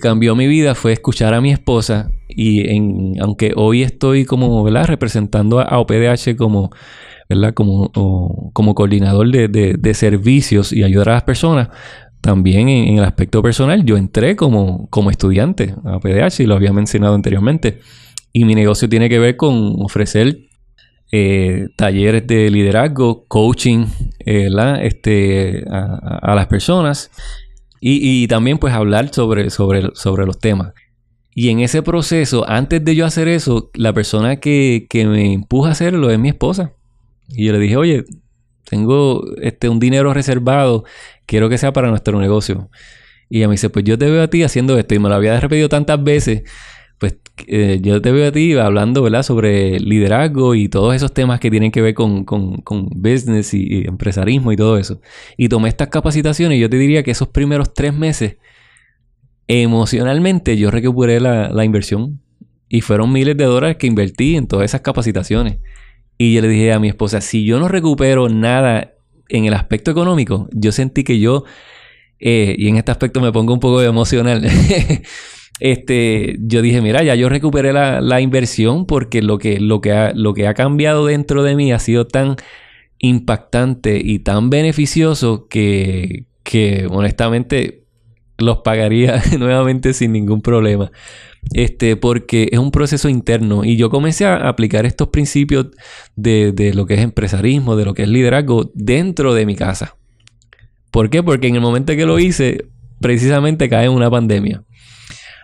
cambió 0.00 0.36
mi 0.36 0.46
vida 0.46 0.74
fue 0.74 0.92
escuchar 0.92 1.34
a 1.34 1.40
mi 1.40 1.52
esposa. 1.52 2.10
Y 2.28 2.68
en, 2.70 3.14
aunque 3.20 3.52
hoy 3.56 3.82
estoy 3.82 4.24
como, 4.24 4.62
¿verdad? 4.62 4.86
Representando 4.86 5.60
a, 5.60 5.78
OPDH 5.78 6.36
como, 6.36 6.70
¿verdad? 7.28 7.54
Como, 7.54 7.90
como 8.52 8.74
coordinador 8.74 9.30
de, 9.30 9.94
servicios 9.94 10.72
y 10.72 10.82
ayudar 10.82 11.10
a 11.10 11.14
las 11.14 11.22
personas. 11.22 11.68
También 12.20 12.68
en, 12.68 12.98
el 12.98 13.04
aspecto 13.04 13.42
personal, 13.42 13.84
yo 13.84 13.96
entré 13.96 14.36
como, 14.36 14.88
como 14.90 15.10
estudiante 15.10 15.74
a 15.84 15.96
OPDH 15.96 16.40
y 16.40 16.46
lo 16.46 16.54
había 16.54 16.72
mencionado 16.72 17.14
anteriormente. 17.14 17.80
Y 18.32 18.44
mi 18.44 18.54
negocio 18.54 18.88
tiene 18.88 19.08
que 19.08 19.18
ver 19.18 19.36
con 19.36 19.76
ofrecer 19.78 20.38
eh, 21.12 21.68
talleres 21.76 22.26
de 22.26 22.50
liderazgo, 22.50 23.26
coaching 23.28 23.86
eh, 24.24 24.48
este, 24.82 25.64
a, 25.70 26.34
las 26.34 26.46
personas 26.48 27.10
y, 27.80 28.26
también 28.26 28.58
pues 28.58 28.74
hablar 28.74 29.12
sobre, 29.14 29.50
sobre, 29.50 29.90
sobre 29.94 30.26
los 30.26 30.38
temas. 30.38 30.72
Y 31.38 31.50
en 31.50 31.60
ese 31.60 31.82
proceso, 31.82 32.48
antes 32.48 32.82
de 32.82 32.96
yo 32.96 33.04
hacer 33.04 33.28
eso, 33.28 33.70
la 33.74 33.92
persona 33.92 34.36
que, 34.36 34.88
me 34.92 35.34
empuja 35.34 35.68
a 35.68 35.72
hacerlo 35.72 36.10
es 36.10 36.18
mi 36.18 36.30
esposa. 36.30 36.72
Y 37.28 37.46
yo 37.46 37.52
le 37.52 37.58
dije, 37.58 37.76
oye, 37.76 38.04
tengo 38.64 39.24
este, 39.40 39.68
un 39.68 39.78
dinero 39.78 40.12
reservado, 40.14 40.84
quiero 41.26 41.48
que 41.48 41.58
sea 41.58 41.72
para 41.72 41.88
nuestro 41.88 42.20
negocio. 42.20 42.70
Y 43.28 43.38
ella 43.38 43.48
me 43.48 43.54
dice, 43.54 43.70
pues 43.70 43.84
yo 43.84 43.98
te 43.98 44.10
veo 44.10 44.22
a 44.22 44.28
ti 44.28 44.42
haciendo 44.42 44.78
esto. 44.78 44.94
Y 44.94 44.98
me 44.98 45.08
lo 45.08 45.14
había 45.14 45.38
repetido 45.40 45.68
tantas 45.68 46.02
veces 46.02 46.44
pues 46.98 47.18
eh, 47.46 47.78
yo 47.82 48.00
te 48.00 48.10
veo 48.10 48.28
a 48.28 48.32
ti 48.32 48.54
hablando, 48.54 49.02
¿verdad? 49.02 49.22
Sobre 49.22 49.78
liderazgo 49.80 50.54
y 50.54 50.68
todos 50.68 50.94
esos 50.94 51.12
temas 51.12 51.40
que 51.40 51.50
tienen 51.50 51.70
que 51.70 51.82
ver 51.82 51.94
con, 51.94 52.24
business 52.94 53.52
y, 53.54 53.84
empresarismo 53.86 54.52
y 54.52 54.56
todo 54.56 54.78
eso. 54.78 55.00
Y 55.36 55.48
tomé 55.48 55.68
estas 55.68 55.88
capacitaciones 55.88 56.56
y 56.56 56.60
yo 56.60 56.70
te 56.70 56.78
diría 56.78 57.02
que 57.02 57.10
esos 57.10 57.28
primeros 57.28 57.74
tres 57.74 57.92
meses, 57.94 58.36
emocionalmente 59.46 60.56
yo 60.56 60.70
recuperé 60.70 61.20
la, 61.20 61.50
la 61.50 61.64
inversión. 61.64 62.20
Y 62.68 62.80
fueron 62.80 63.12
miles 63.12 63.36
de 63.36 63.44
dólares 63.44 63.76
que 63.76 63.86
invertí 63.86 64.36
en 64.36 64.48
todas 64.48 64.64
esas 64.64 64.80
capacitaciones. 64.80 65.58
Y 66.18 66.34
yo 66.34 66.40
le 66.40 66.48
dije 66.48 66.72
a 66.72 66.78
mi 66.78 66.88
esposa, 66.88 67.20
si 67.20 67.44
yo 67.44 67.58
no 67.58 67.68
recupero 67.68 68.28
nada 68.28 68.94
en 69.28 69.44
el 69.44 69.54
aspecto 69.54 69.90
económico, 69.90 70.48
yo 70.52 70.72
sentí 70.72 71.04
que 71.04 71.18
yo, 71.18 71.44
eh, 72.18 72.54
y 72.58 72.68
en 72.68 72.76
este 72.76 72.90
aspecto 72.90 73.20
me 73.20 73.32
pongo 73.32 73.52
un 73.52 73.60
poco 73.60 73.82
emocional, 73.82 74.46
este, 75.60 76.36
yo 76.40 76.62
dije, 76.62 76.80
mira, 76.80 77.02
ya 77.02 77.14
yo 77.14 77.28
recuperé 77.28 77.72
la, 77.72 78.20
inversión 78.20 78.86
porque 78.86 79.20
lo 79.20 79.38
que, 79.38 79.60
lo, 79.60 79.80
que 79.80 79.92
ha, 79.92 80.12
lo 80.14 80.32
que 80.32 80.46
ha 80.46 80.54
cambiado 80.54 81.06
dentro 81.06 81.42
de 81.42 81.54
mí 81.54 81.72
ha 81.72 81.78
sido 81.78 82.06
tan 82.06 82.36
impactante 82.98 84.00
y 84.02 84.20
tan 84.20 84.48
beneficioso 84.48 85.48
que, 85.48 86.26
que 86.42 86.86
honestamente 86.90 87.86
los 88.38 88.58
pagaría 88.58 89.22
nuevamente 89.38 89.92
sin 89.92 90.12
ningún 90.12 90.40
problema. 90.40 90.90
Este, 91.52 91.96
porque 91.96 92.48
es 92.50 92.58
un 92.58 92.70
proceso 92.70 93.08
interno 93.08 93.64
y 93.64 93.76
yo 93.76 93.88
comencé 93.88 94.26
a 94.26 94.48
aplicar 94.48 94.84
estos 94.84 95.08
principios 95.08 95.68
de, 96.16 96.52
de 96.52 96.74
lo 96.74 96.86
que 96.86 96.94
es 96.94 97.00
empresarismo, 97.00 97.76
de 97.76 97.84
lo 97.84 97.94
que 97.94 98.02
es 98.02 98.08
liderazgo 98.08 98.70
dentro 98.74 99.32
de 99.32 99.46
mi 99.46 99.54
casa. 99.54 99.96
¿Por 100.90 101.08
qué? 101.08 101.22
Porque 101.22 101.46
en 101.46 101.54
el 101.54 101.60
momento 101.60 101.94
que 101.94 102.06
lo 102.06 102.18
hice, 102.18 102.66
precisamente 103.00 103.68
cae 103.68 103.86
en 103.86 103.92
una 103.92 104.10
pandemia. 104.10 104.64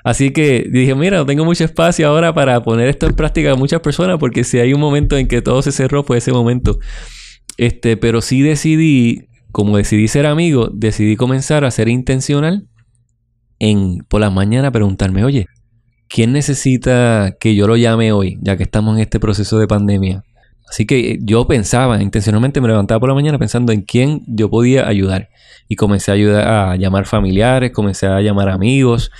Así 0.05 0.33
que 0.33 0.67
dije, 0.71 0.95
mira, 0.95 1.19
no 1.19 1.27
tengo 1.27 1.45
mucho 1.45 1.65
espacio 1.65 2.09
ahora 2.09 2.35
para 2.35 2.62
poner 2.62 2.88
esto 2.88 3.07
en 3.07 3.15
práctica 3.15 3.53
a 3.53 3.55
muchas 3.55 3.81
personas, 3.81 4.19
porque 4.19 4.43
si 4.43 4.59
hay 4.59 4.75
un 4.75 4.81
momento 4.81 5.17
en 5.17 5.29
que 5.29 5.43
todo 5.43 5.62
se 5.62 5.71
cerró, 5.71 6.03
fue 6.03 6.19
ese 6.19 6.33
momento. 6.33 6.79
Este, 7.57 7.97
pero 7.97 8.21
sí 8.21 8.43
decidí, 8.43 9.29
como 9.53 9.77
decidí 9.77 10.09
ser 10.09 10.27
amigo, 10.27 10.71
decidí 10.73 11.17
comenzar 11.17 11.65
a 11.65 11.71
ser 11.71 11.88
intencional 11.88 12.67
en 13.61 13.99
por 14.09 14.21
las 14.21 14.33
mañanas 14.33 14.73
preguntarme, 14.73 15.25
oye, 15.25 15.47
¿quién 16.12 16.33
necesita 16.33 17.37
que 17.40 17.55
yo 17.55 17.66
lo 17.66 17.77
llame 17.77 18.12
hoy, 18.12 18.38
ya 18.42 18.57
que 18.57 18.62
estamos 18.64 18.96
en 18.96 19.03
este 19.03 19.18
proceso 19.18 19.59
de 19.59 19.66
pandemia? 19.66 20.25
Así 20.68 20.87
que 20.87 21.18
yo 21.22 21.46
pensaba, 21.46 22.03
intencionalmente 22.03 22.61
me 22.61 22.68
levantaba 22.68 23.01
por 23.01 23.09
la 23.09 23.14
mañana 23.14 23.38
pensando 23.38 23.72
en 23.72 23.83
quién 23.83 24.22
yo 24.27 24.51
podía 24.51 24.87
ayudar. 24.87 25.31
Y 25.68 25.77
comencé 25.77 26.11
a 26.11 26.14
ayudar 26.14 26.48
a 26.48 26.77
llamar 26.77 27.07
familiares, 27.07 27.72
comencé 27.72 28.07
a 28.07 28.20
llamar 28.20 28.51
amigos, 28.51 29.11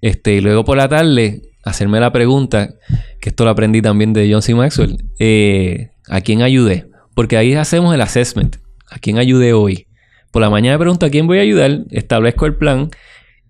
este, 0.00 0.34
y 0.34 0.40
luego 0.40 0.64
por 0.64 0.76
la 0.76 0.88
tarde, 0.88 1.42
hacerme 1.64 2.00
la 2.00 2.12
pregunta, 2.12 2.74
que 3.20 3.28
esto 3.28 3.44
lo 3.44 3.50
aprendí 3.50 3.80
también 3.80 4.12
de 4.12 4.28
John 4.30 4.42
C. 4.42 4.54
Maxwell, 4.54 4.96
eh, 5.20 5.90
¿a 6.08 6.20
quién 6.20 6.42
ayudé? 6.42 6.86
Porque 7.14 7.36
ahí 7.36 7.54
hacemos 7.54 7.94
el 7.94 8.00
assessment. 8.00 8.56
¿A 8.90 8.98
quién 8.98 9.18
ayudé 9.18 9.52
hoy? 9.52 9.86
Por 10.32 10.42
la 10.42 10.50
mañana 10.50 10.76
me 10.76 10.80
pregunto 10.80 11.06
a 11.06 11.10
quién 11.10 11.28
voy 11.28 11.38
a 11.38 11.42
ayudar, 11.42 11.84
establezco 11.90 12.46
el 12.46 12.56
plan 12.56 12.90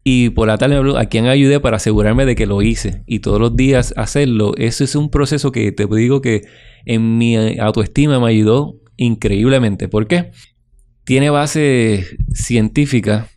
y 0.02 0.30
por 0.30 0.48
la 0.48 0.56
tarde 0.56 0.80
a 0.98 1.06
quién 1.06 1.26
ayudé 1.26 1.60
para 1.60 1.76
asegurarme 1.76 2.24
de 2.24 2.34
que 2.34 2.46
lo 2.46 2.62
hice. 2.62 3.02
Y 3.06 3.20
todos 3.20 3.40
los 3.40 3.56
días 3.56 3.92
hacerlo. 3.96 4.52
Eso 4.56 4.84
es 4.84 4.94
un 4.94 5.10
proceso 5.10 5.52
que 5.52 5.72
te 5.72 5.86
digo 5.86 6.20
que 6.20 6.42
en 6.86 7.18
mi 7.18 7.58
autoestima 7.58 8.18
me 8.18 8.28
ayudó 8.28 8.76
increíblemente. 8.96 9.88
¿Por 9.88 10.06
qué? 10.06 10.30
Tiene 11.04 11.30
base 11.30 12.06
científica 12.32 13.28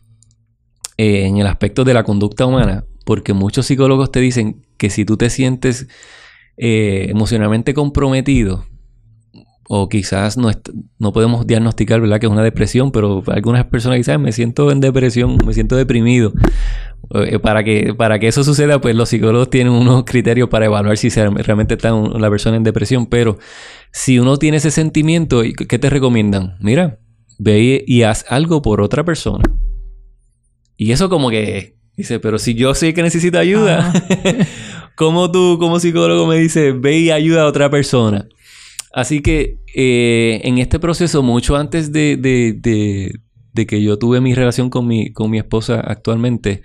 eh, 0.97 1.25
en 1.25 1.37
el 1.37 1.47
aspecto 1.47 1.83
de 1.83 1.93
la 1.93 2.03
conducta 2.03 2.45
humana, 2.45 2.85
porque 3.05 3.33
muchos 3.33 3.65
psicólogos 3.65 4.11
te 4.11 4.19
dicen 4.19 4.65
que 4.77 4.89
si 4.89 5.05
tú 5.05 5.17
te 5.17 5.29
sientes 5.29 5.87
eh, 6.55 7.07
emocionalmente 7.09 7.73
comprometido, 7.73 8.65
o 9.67 9.89
quizás 9.89 10.37
no, 10.37 10.51
no 10.99 11.13
podemos 11.13 11.47
diagnosticar, 11.47 12.01
¿verdad? 12.01 12.19
Que 12.19 12.25
es 12.25 12.31
una 12.31 12.43
depresión, 12.43 12.91
pero 12.91 13.23
algunas 13.27 13.65
personas 13.65 13.97
dicen, 13.97 14.21
me 14.21 14.31
siento 14.31 14.71
en 14.71 14.79
depresión, 14.79 15.37
me 15.45 15.53
siento 15.53 15.75
deprimido. 15.75 16.33
Eh, 17.13 17.37
para, 17.39 17.63
que, 17.63 17.93
para 17.93 18.17
que 18.17 18.27
eso 18.27 18.43
suceda, 18.43 18.79
pues 18.79 18.95
los 18.95 19.09
psicólogos 19.09 19.49
tienen 19.49 19.73
unos 19.73 20.03
criterios 20.05 20.49
para 20.49 20.65
evaluar 20.65 20.97
si 20.97 21.09
realmente 21.09 21.75
está 21.75 21.91
la 21.91 22.29
persona 22.29 22.57
en 22.57 22.63
depresión, 22.63 23.07
pero 23.07 23.37
si 23.91 24.19
uno 24.19 24.37
tiene 24.37 24.57
ese 24.57 24.71
sentimiento, 24.71 25.41
¿qué 25.41 25.79
te 25.79 25.89
recomiendan? 25.89 26.55
Mira, 26.59 26.99
ve 27.37 27.83
y 27.85 28.03
haz 28.03 28.25
algo 28.29 28.61
por 28.61 28.81
otra 28.81 29.03
persona. 29.03 29.43
Y 30.77 30.91
eso 30.91 31.09
como 31.09 31.29
que 31.29 31.77
dice, 31.95 32.19
pero 32.19 32.39
si 32.39 32.55
yo 32.55 32.73
sé 32.73 32.93
que 32.93 33.03
necesito 33.03 33.37
ayuda, 33.37 33.93
¿cómo 34.95 35.31
tú 35.31 35.57
como 35.59 35.79
psicólogo 35.79 36.25
me 36.25 36.37
dices, 36.37 36.73
ve 36.79 36.97
y 36.99 37.11
ayuda 37.11 37.43
a 37.43 37.47
otra 37.47 37.69
persona? 37.69 38.27
Así 38.93 39.21
que 39.21 39.57
eh, 39.75 40.41
en 40.43 40.59
este 40.59 40.79
proceso, 40.79 41.23
mucho 41.23 41.55
antes 41.55 41.91
de, 41.91 42.15
de, 42.15 43.65
que 43.65 43.81
yo 43.81 43.97
tuve 43.97 44.21
mi 44.21 44.35
relación 44.35 44.69
con 44.69 44.87
mi, 44.87 45.11
con 45.11 45.31
mi 45.31 45.39
esposa 45.39 45.79
actualmente, 45.79 46.61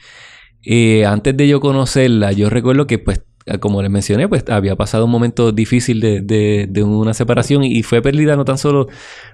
eh, 0.63 1.07
antes 1.07 1.37
de 1.37 1.49
yo 1.49 1.61
conocerla, 1.61 2.33
yo 2.33 2.51
recuerdo 2.51 2.87
que 2.87 2.99
pues 2.99 3.23
como 3.59 3.81
les 3.81 3.91
mencioné, 3.91 4.29
pues 4.29 4.45
había 4.49 4.77
pasado 4.77 5.07
un 5.07 5.11
momento 5.11 5.53
difícil 5.53 6.01
de, 6.01 6.21
de, 6.69 6.83
una 6.83 7.15
separación 7.15 7.65
y 7.65 7.83
fue 7.83 8.03
pérdida 8.03 8.37
no 8.37 8.45
tan 8.45 8.59
solo 8.59 8.89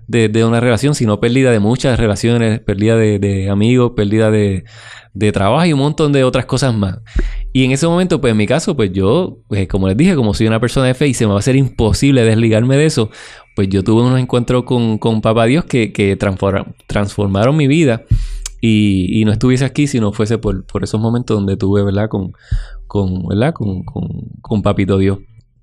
de, 0.07 0.29
de, 0.29 0.45
una 0.45 0.61
relación, 0.61 0.95
sino 0.95 1.19
pérdida 1.19 1.51
de 1.51 1.59
muchas 1.59 1.99
relaciones, 1.99 2.61
pérdida 2.61 2.97
de, 2.97 3.49
amigos, 3.51 3.93
pérdida 3.97 4.31
de, 4.31 4.65
trabajo 5.33 5.67
y 5.67 5.73
un 5.73 5.81
montón 5.81 6.13
de 6.13 6.23
otras 6.23 6.47
cosas 6.47 6.75
más. 6.75 6.99
Y 7.57 7.65
en 7.65 7.71
ese 7.71 7.87
momento, 7.87 8.21
pues 8.21 8.33
en 8.33 8.37
mi 8.37 8.49
caso, 8.49 8.75
pues 8.75 8.91
yo, 8.93 9.39
pues, 9.47 9.69
como 9.69 9.87
les 9.87 9.97
dije, 9.97 10.17
como 10.17 10.35
soy 10.35 10.49
una 10.49 10.59
persona 10.59 10.89
de 10.89 10.95
fe 10.95 11.07
y 11.07 11.15
se 11.15 11.25
me 11.25 11.35
va 11.35 11.39
a 11.39 11.43
ser 11.43 11.55
imposible 11.55 12.25
desligarme 12.25 12.77
de 12.77 12.87
eso, 12.87 13.11
pues 13.55 13.69
yo 13.69 13.85
tuve 13.85 14.03
unos 14.03 14.19
encuentros 14.19 14.65
con, 14.65 14.99
con 14.99 15.21
Papá 15.21 15.45
Dios 15.45 15.65
que, 15.65 15.93
que 15.93 16.17
transformaron 16.17 17.57
mi 17.57 17.69
vida. 17.69 18.03
Y, 18.61 19.07
y, 19.21 19.25
no 19.25 19.31
estuviese 19.31 19.65
aquí 19.65 19.87
si 19.87 20.01
no 20.01 20.13
fuese 20.13 20.37
por, 20.39 20.67
por 20.67 20.83
esos 20.83 21.01
momentos 21.01 21.37
donde 21.37 21.57
tuve, 21.57 21.85
¿verdad? 21.85 22.09
Con, 22.09 22.33
con, 22.89 23.25
¿verdad? 23.29 23.55
Con, 23.55 23.85
con, 23.85 24.63
Papito 24.63 24.99
Dios. 24.99 25.19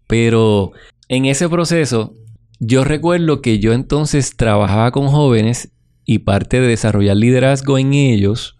Pero 0.07 0.71
en 1.09 1.25
ese 1.25 1.49
proceso, 1.49 2.13
yo 2.61 2.85
recuerdo 2.85 3.41
que 3.41 3.59
yo 3.59 3.73
entonces 3.73 4.37
trabajaba 4.37 4.91
con 4.91 5.09
jóvenes 5.09 5.73
y 6.05 6.19
parte 6.19 6.61
de 6.61 6.67
desarrollar 6.67 7.17
liderazgo 7.17 7.77
en 7.77 7.93
ellos 7.93 8.55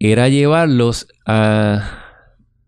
era 0.00 0.28
llevarlos 0.28 1.06
a 1.24 2.01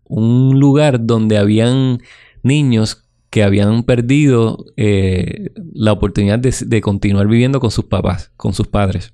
un 0.05 0.59
lugar 0.59 1.05
donde 1.05 1.37
habían 1.37 1.99
niños 2.43 3.03
que 3.29 3.43
habían 3.43 3.83
perdido 3.83 4.65
eh, 4.77 5.51
la 5.73 5.91
oportunidad 5.91 6.39
de, 6.39 6.81
continuar 6.81 7.27
viviendo 7.27 7.59
con 7.59 7.71
sus 7.71 7.85
papás, 7.85 8.31
con 8.37 8.53
sus 8.53 8.67
padres 8.67 9.13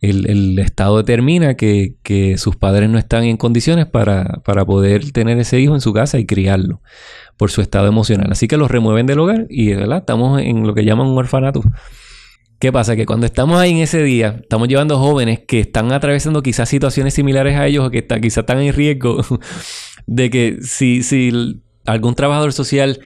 el, 0.00 0.58
Estado 0.58 0.98
determina 0.98 1.54
que, 1.54 2.34
sus 2.38 2.56
padres 2.56 2.88
no 2.88 2.98
están 2.98 3.24
en 3.24 3.36
condiciones 3.36 3.86
para, 3.86 4.40
poder 4.66 5.10
tener 5.12 5.38
ese 5.38 5.60
hijo 5.60 5.74
en 5.74 5.80
su 5.80 5.92
casa 5.92 6.18
y 6.18 6.26
criarlo 6.26 6.80
por 7.36 7.50
su 7.50 7.60
estado 7.60 7.86
emocional. 7.86 8.28
Así 8.30 8.48
que 8.48 8.56
los 8.56 8.70
remueven 8.70 9.06
del 9.06 9.20
hogar 9.20 9.46
y 9.48 9.72
¿verdad? 9.74 9.98
estamos 9.98 10.40
en 10.40 10.66
lo 10.66 10.74
que 10.74 10.84
llaman 10.84 11.06
un 11.06 11.18
orfanato. 11.18 11.62
¿Qué 12.58 12.72
pasa? 12.72 12.96
Que 12.96 13.06
cuando 13.06 13.26
estamos 13.26 13.60
ahí 13.60 13.70
en 13.70 13.78
ese 13.78 14.02
día, 14.02 14.38
estamos 14.40 14.66
llevando 14.66 14.98
jóvenes 14.98 15.40
que 15.46 15.60
están 15.60 15.92
atravesando 15.92 16.42
quizás 16.42 16.68
situaciones 16.68 17.14
similares 17.14 17.56
a 17.56 17.66
ellos 17.68 17.86
o 17.86 17.90
que 17.90 18.04
quizás 18.04 18.38
están 18.38 18.60
en 18.60 18.74
riesgo 18.74 19.22
de 20.08 20.30
que 20.30 20.58
si, 20.62 21.02
si 21.02 21.60
algún 21.84 22.14
trabajador 22.14 22.52
social 22.52 22.98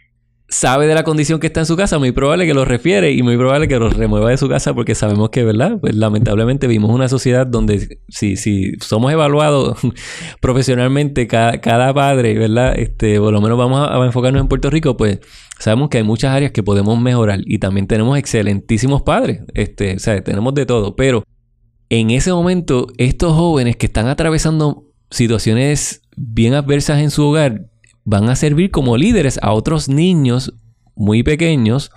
sabe 0.48 0.86
de 0.86 0.94
la 0.94 1.02
condición 1.02 1.40
que 1.40 1.46
está 1.46 1.60
en 1.60 1.66
su 1.66 1.76
casa, 1.76 1.98
muy 1.98 2.12
probable 2.12 2.46
que 2.46 2.54
lo 2.54 2.64
refiere 2.64 3.10
y 3.12 3.22
muy 3.22 3.36
probable 3.36 3.66
que 3.68 3.78
lo 3.78 3.88
remueva 3.88 4.30
de 4.30 4.36
su 4.36 4.48
casa 4.48 4.74
porque 4.74 4.94
sabemos 4.94 5.30
que, 5.30 5.44
¿verdad? 5.44 5.78
Pues 5.80 5.96
lamentablemente 5.96 6.66
vivimos 6.66 6.90
una 6.90 7.08
sociedad 7.08 7.46
donde 7.46 7.98
si, 8.08 8.36
si 8.36 8.72
somos 8.80 9.12
evaluados 9.12 9.78
profesionalmente 10.40 11.26
cada, 11.26 11.94
padre, 11.94 12.38
¿verdad? 12.38 12.78
Este, 12.78 13.18
por 13.18 13.32
lo 13.32 13.40
menos 13.40 13.58
vamos 13.58 13.88
a, 13.90 14.04
enfocarnos 14.04 14.42
en 14.42 14.48
Puerto 14.48 14.70
Rico, 14.70 14.96
pues 14.96 15.20
sabemos 15.58 15.88
que 15.88 15.98
hay 15.98 16.04
muchas 16.04 16.32
áreas 16.32 16.52
que 16.52 16.62
podemos 16.62 17.00
mejorar 17.00 17.40
y 17.44 17.58
también 17.58 17.86
tenemos 17.86 18.16
excelentísimos 18.18 19.02
padres, 19.02 19.40
este, 19.54 19.96
o 19.96 19.98
sea, 19.98 20.22
tenemos 20.22 20.54
de 20.54 20.66
todo, 20.66 20.94
pero 20.94 21.24
en 21.88 22.10
ese 22.10 22.32
momento 22.32 22.88
estos 22.98 23.32
jóvenes 23.34 23.76
que 23.76 23.86
están 23.86 24.06
atravesando 24.06 24.84
situaciones 25.10 26.01
bien 26.16 26.54
adversas 26.54 27.00
en 27.00 27.10
su 27.10 27.24
hogar, 27.24 27.66
van 28.04 28.28
a 28.28 28.36
servir 28.36 28.70
como 28.70 28.96
líderes 28.96 29.38
a 29.42 29.52
otros 29.52 29.88
niños 29.88 30.54
muy 30.94 31.22
pequeños. 31.22 31.90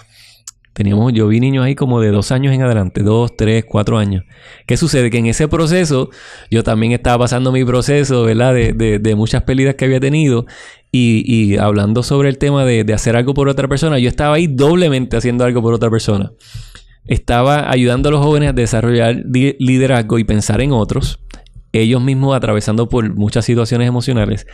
Teníamos, 0.73 1.13
yo 1.13 1.30
vi 1.30 1.39
niños 1.39 1.63
ahí 1.63 1.73
como 1.73 2.01
de 2.01 2.10
dos 2.10 2.34
años 2.34 2.54
en 2.54 2.62
adelante, 2.62 3.01
dos, 3.01 3.38
tres, 3.38 3.63
cuatro 3.65 3.97
años. 3.97 4.23
¿Qué 4.67 4.75
sucede? 4.75 5.10
Que 5.10 5.19
en 5.19 5.28
ese 5.28 5.47
proceso 5.47 6.10
yo 6.51 6.63
también 6.63 6.91
estaba 6.91 7.19
pasando 7.19 7.54
mi 7.54 7.63
proceso, 7.63 8.23
¿verdad? 8.23 8.54
De, 8.54 8.99
de, 8.99 9.15
muchas 9.15 9.43
pérdidas 9.43 9.75
que 9.75 9.86
había 9.86 10.01
tenido 10.01 10.45
y, 10.91 11.23
y 11.25 11.58
hablando 11.58 12.04
sobre 12.04 12.28
el 12.28 12.38
tema 12.38 12.65
de, 12.65 12.84
de, 12.84 12.93
hacer 12.93 13.15
algo 13.15 13.34
por 13.34 13.47
otra 13.47 13.69
persona, 13.69 13.99
yo 13.99 14.10
estaba 14.10 14.36
ahí 14.36 14.47
doblemente 14.47 15.15
haciendo 15.15 15.45
algo 15.45 15.62
por 15.62 15.73
otra 15.73 15.89
persona. 15.89 16.34
Estaba 17.06 17.71
ayudando 17.71 18.10
a 18.10 18.12
los 18.12 18.21
jóvenes 18.21 18.49
a 18.49 18.54
desarrollar 18.54 19.23
liderazgo 19.25 20.19
y 20.19 20.23
pensar 20.25 20.60
en 20.60 20.73
otros, 20.73 21.19
ellos 21.81 22.01
mismos 22.01 22.35
atravesando 22.35 22.89
por 22.89 23.13
muchas 23.13 23.45
situaciones 23.45 23.88
emocionales 23.88 24.45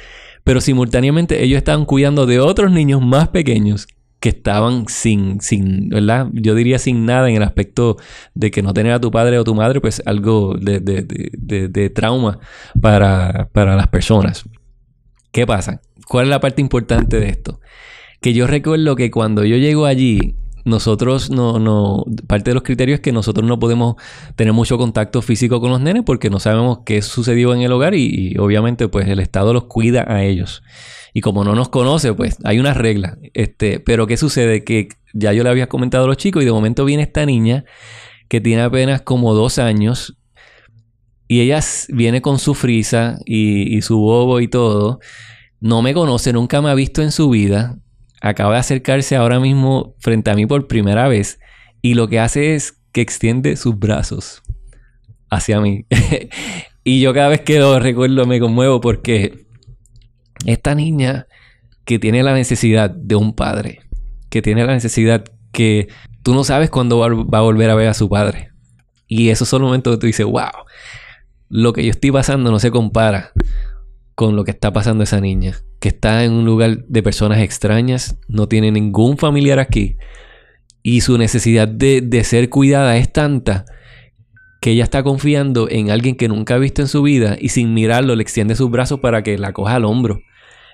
pero 0.43 0.61
simultáneamente 0.61 1.43
ellos 1.43 1.57
estaban 1.57 1.85
cuidando 1.85 2.25
de 2.25 2.39
otros 2.39 2.71
niños 2.71 3.01
más 3.01 3.27
pequeños 3.29 3.87
que 4.19 4.29
estaban 4.29 4.85
sin, 4.87 5.41
sin, 5.41 5.89
¿verdad? 5.89 6.27
Yo 6.33 6.53
diría 6.53 6.77
sin 6.77 7.05
nada 7.05 7.29
en 7.29 7.35
el 7.35 7.43
aspecto 7.43 7.97
de 8.35 8.51
que 8.51 8.61
no 8.61 8.71
tener 8.71 8.93
a 8.93 9.01
tu 9.01 9.09
padre 9.09 9.39
o 9.39 9.43
tu 9.43 9.55
madre, 9.55 9.81
pues 9.81 10.01
algo 10.05 10.55
de, 10.59 10.79
de, 10.79 11.67
de, 11.67 11.89
trauma 11.89 12.37
para, 12.79 13.49
para 13.51 13.75
las 13.75 13.87
personas. 13.87 14.45
¿Qué 15.31 15.47
pasa? 15.47 15.81
¿Cuál 16.07 16.25
es 16.25 16.29
la 16.29 16.39
parte 16.39 16.61
importante 16.61 17.19
de 17.19 17.29
esto? 17.29 17.61
Que 18.21 18.33
yo 18.33 18.45
recuerdo 18.45 18.95
que 18.95 19.09
cuando 19.09 19.43
yo 19.43 19.57
llego 19.57 19.87
allí, 19.87 20.35
nosotros 20.63 21.29
no, 21.29 21.59
no, 21.59 22.05
parte 22.27 22.51
de 22.51 22.53
los 22.53 22.63
criterios 22.63 22.95
es 22.95 23.01
que 23.01 23.11
nosotros 23.11 23.47
no 23.47 23.59
podemos 23.59 23.95
tener 24.35 24.53
mucho 24.53 24.77
contacto 24.77 25.21
físico 25.21 25.59
con 25.59 25.71
los 25.71 25.81
nenes 25.81 26.03
porque 26.05 26.29
no 26.29 26.39
sabemos 26.39 26.79
qué 26.85 27.01
sucedió 27.01 27.53
en 27.53 27.61
el 27.61 27.71
hogar 27.71 27.95
y, 27.95 28.37
obviamente 28.37 28.87
pues 28.87 29.07
el 29.07 29.19
Estado 29.19 29.53
los 29.53 29.65
cuida 29.65 30.05
a 30.07 30.23
ellos. 30.23 30.63
Y 31.13 31.21
como 31.21 31.43
no 31.43 31.55
nos 31.55 31.69
conoce, 31.69 32.13
pues 32.13 32.37
hay 32.43 32.59
una 32.59 32.73
regla. 32.73 33.17
Este, 33.33 33.79
pero 33.79 34.07
¿qué 34.07 34.15
sucede? 34.17 34.63
Que 34.63 34.87
ya 35.13 35.33
yo 35.33 35.43
le 35.43 35.49
había 35.49 35.67
comentado 35.67 36.05
a 36.05 36.07
los 36.07 36.17
chicos 36.17 36.43
y 36.43 36.45
de 36.45 36.51
momento 36.51 36.85
viene 36.85 37.03
esta 37.03 37.25
niña 37.25 37.65
que 38.29 38.39
tiene 38.39 38.61
apenas 38.61 39.01
como 39.01 39.33
dos 39.33 39.59
años 39.59 40.17
y 41.27 41.41
ella 41.41 41.59
viene 41.89 42.21
con 42.21 42.39
su 42.39 42.53
frisa 42.53 43.17
y 43.25 43.81
su 43.81 43.97
bobo 43.97 44.39
y 44.39 44.47
todo. 44.47 44.99
No 45.59 45.81
me 45.81 45.93
conoce, 45.93 46.33
nunca 46.33 46.61
me 46.61 46.69
ha 46.69 46.73
visto 46.75 47.01
en 47.01 47.11
su 47.11 47.29
vida 47.29 47.80
acaba 48.21 48.53
de 48.53 48.59
acercarse 48.59 49.15
ahora 49.15 49.39
mismo 49.39 49.95
frente 49.99 50.29
a 50.29 50.35
mí 50.35 50.45
por 50.45 50.67
primera 50.67 51.07
vez 51.07 51.39
y 51.81 51.95
lo 51.95 52.07
que 52.07 52.19
hace 52.19 52.55
es 52.55 52.77
que 52.91 53.01
extiende 53.01 53.55
sus 53.57 53.77
brazos 53.77 54.43
hacia 55.29 55.59
mí. 55.59 55.85
y 56.83 57.01
yo 57.01 57.13
cada 57.13 57.29
vez 57.29 57.41
que 57.41 57.59
lo 57.59 57.79
recuerdo 57.79 58.25
me 58.25 58.39
conmuevo 58.39 58.79
porque 58.79 59.45
esta 60.45 60.75
niña 60.75 61.27
que 61.83 61.99
tiene 61.99 62.23
la 62.23 62.33
necesidad 62.33 62.91
de 62.91 63.15
un 63.15 63.33
padre, 63.35 63.81
que 64.29 64.41
tiene 64.41 64.65
la 64.65 64.73
necesidad 64.73 65.23
que 65.51 65.89
tú 66.23 66.33
no 66.33 66.43
sabes 66.43 66.69
cuándo 66.69 66.99
va, 66.99 67.39
a 67.39 67.41
volver 67.41 67.69
a 67.69 67.75
ver 67.75 67.87
a 67.87 67.93
su 67.93 68.07
padre. 68.07 68.51
Y 69.07 69.29
esos 69.29 69.49
son 69.49 69.61
los 69.61 69.69
momentos 69.69 69.95
que 69.95 69.99
tú 69.99 70.07
dices, 70.07 70.25
wow, 70.25 70.51
lo 71.49 71.73
que 71.73 71.83
yo 71.83 71.91
estoy 71.91 72.11
pasando 72.11 72.51
no 72.51 72.59
se 72.59 72.71
compara 72.71 73.31
con 74.21 74.35
lo 74.35 74.43
que 74.43 74.51
está 74.51 74.71
pasando 74.71 75.03
esa 75.03 75.19
niña, 75.19 75.55
que 75.79 75.87
está 75.87 76.23
en 76.23 76.33
un 76.33 76.45
lugar 76.45 76.85
de 76.85 77.01
personas 77.01 77.39
extrañas, 77.39 78.19
no 78.27 78.47
tiene 78.47 78.69
ningún 78.69 79.17
familiar 79.17 79.57
aquí, 79.57 79.97
y 80.83 81.01
su 81.01 81.17
necesidad 81.17 81.67
de, 81.67 82.01
de 82.01 82.23
ser 82.23 82.47
cuidada 82.49 82.97
es 82.97 83.11
tanta 83.11 83.65
que 84.61 84.69
ella 84.69 84.83
está 84.83 85.01
confiando 85.01 85.67
en 85.71 85.89
alguien 85.89 86.15
que 86.15 86.27
nunca 86.27 86.53
ha 86.53 86.59
visto 86.59 86.83
en 86.83 86.87
su 86.87 87.01
vida 87.01 87.35
y 87.41 87.49
sin 87.49 87.73
mirarlo 87.73 88.15
le 88.15 88.21
extiende 88.21 88.53
sus 88.53 88.69
brazos 88.69 88.99
para 88.99 89.23
que 89.23 89.39
la 89.39 89.53
coja 89.53 89.73
al 89.73 89.85
hombro. 89.85 90.19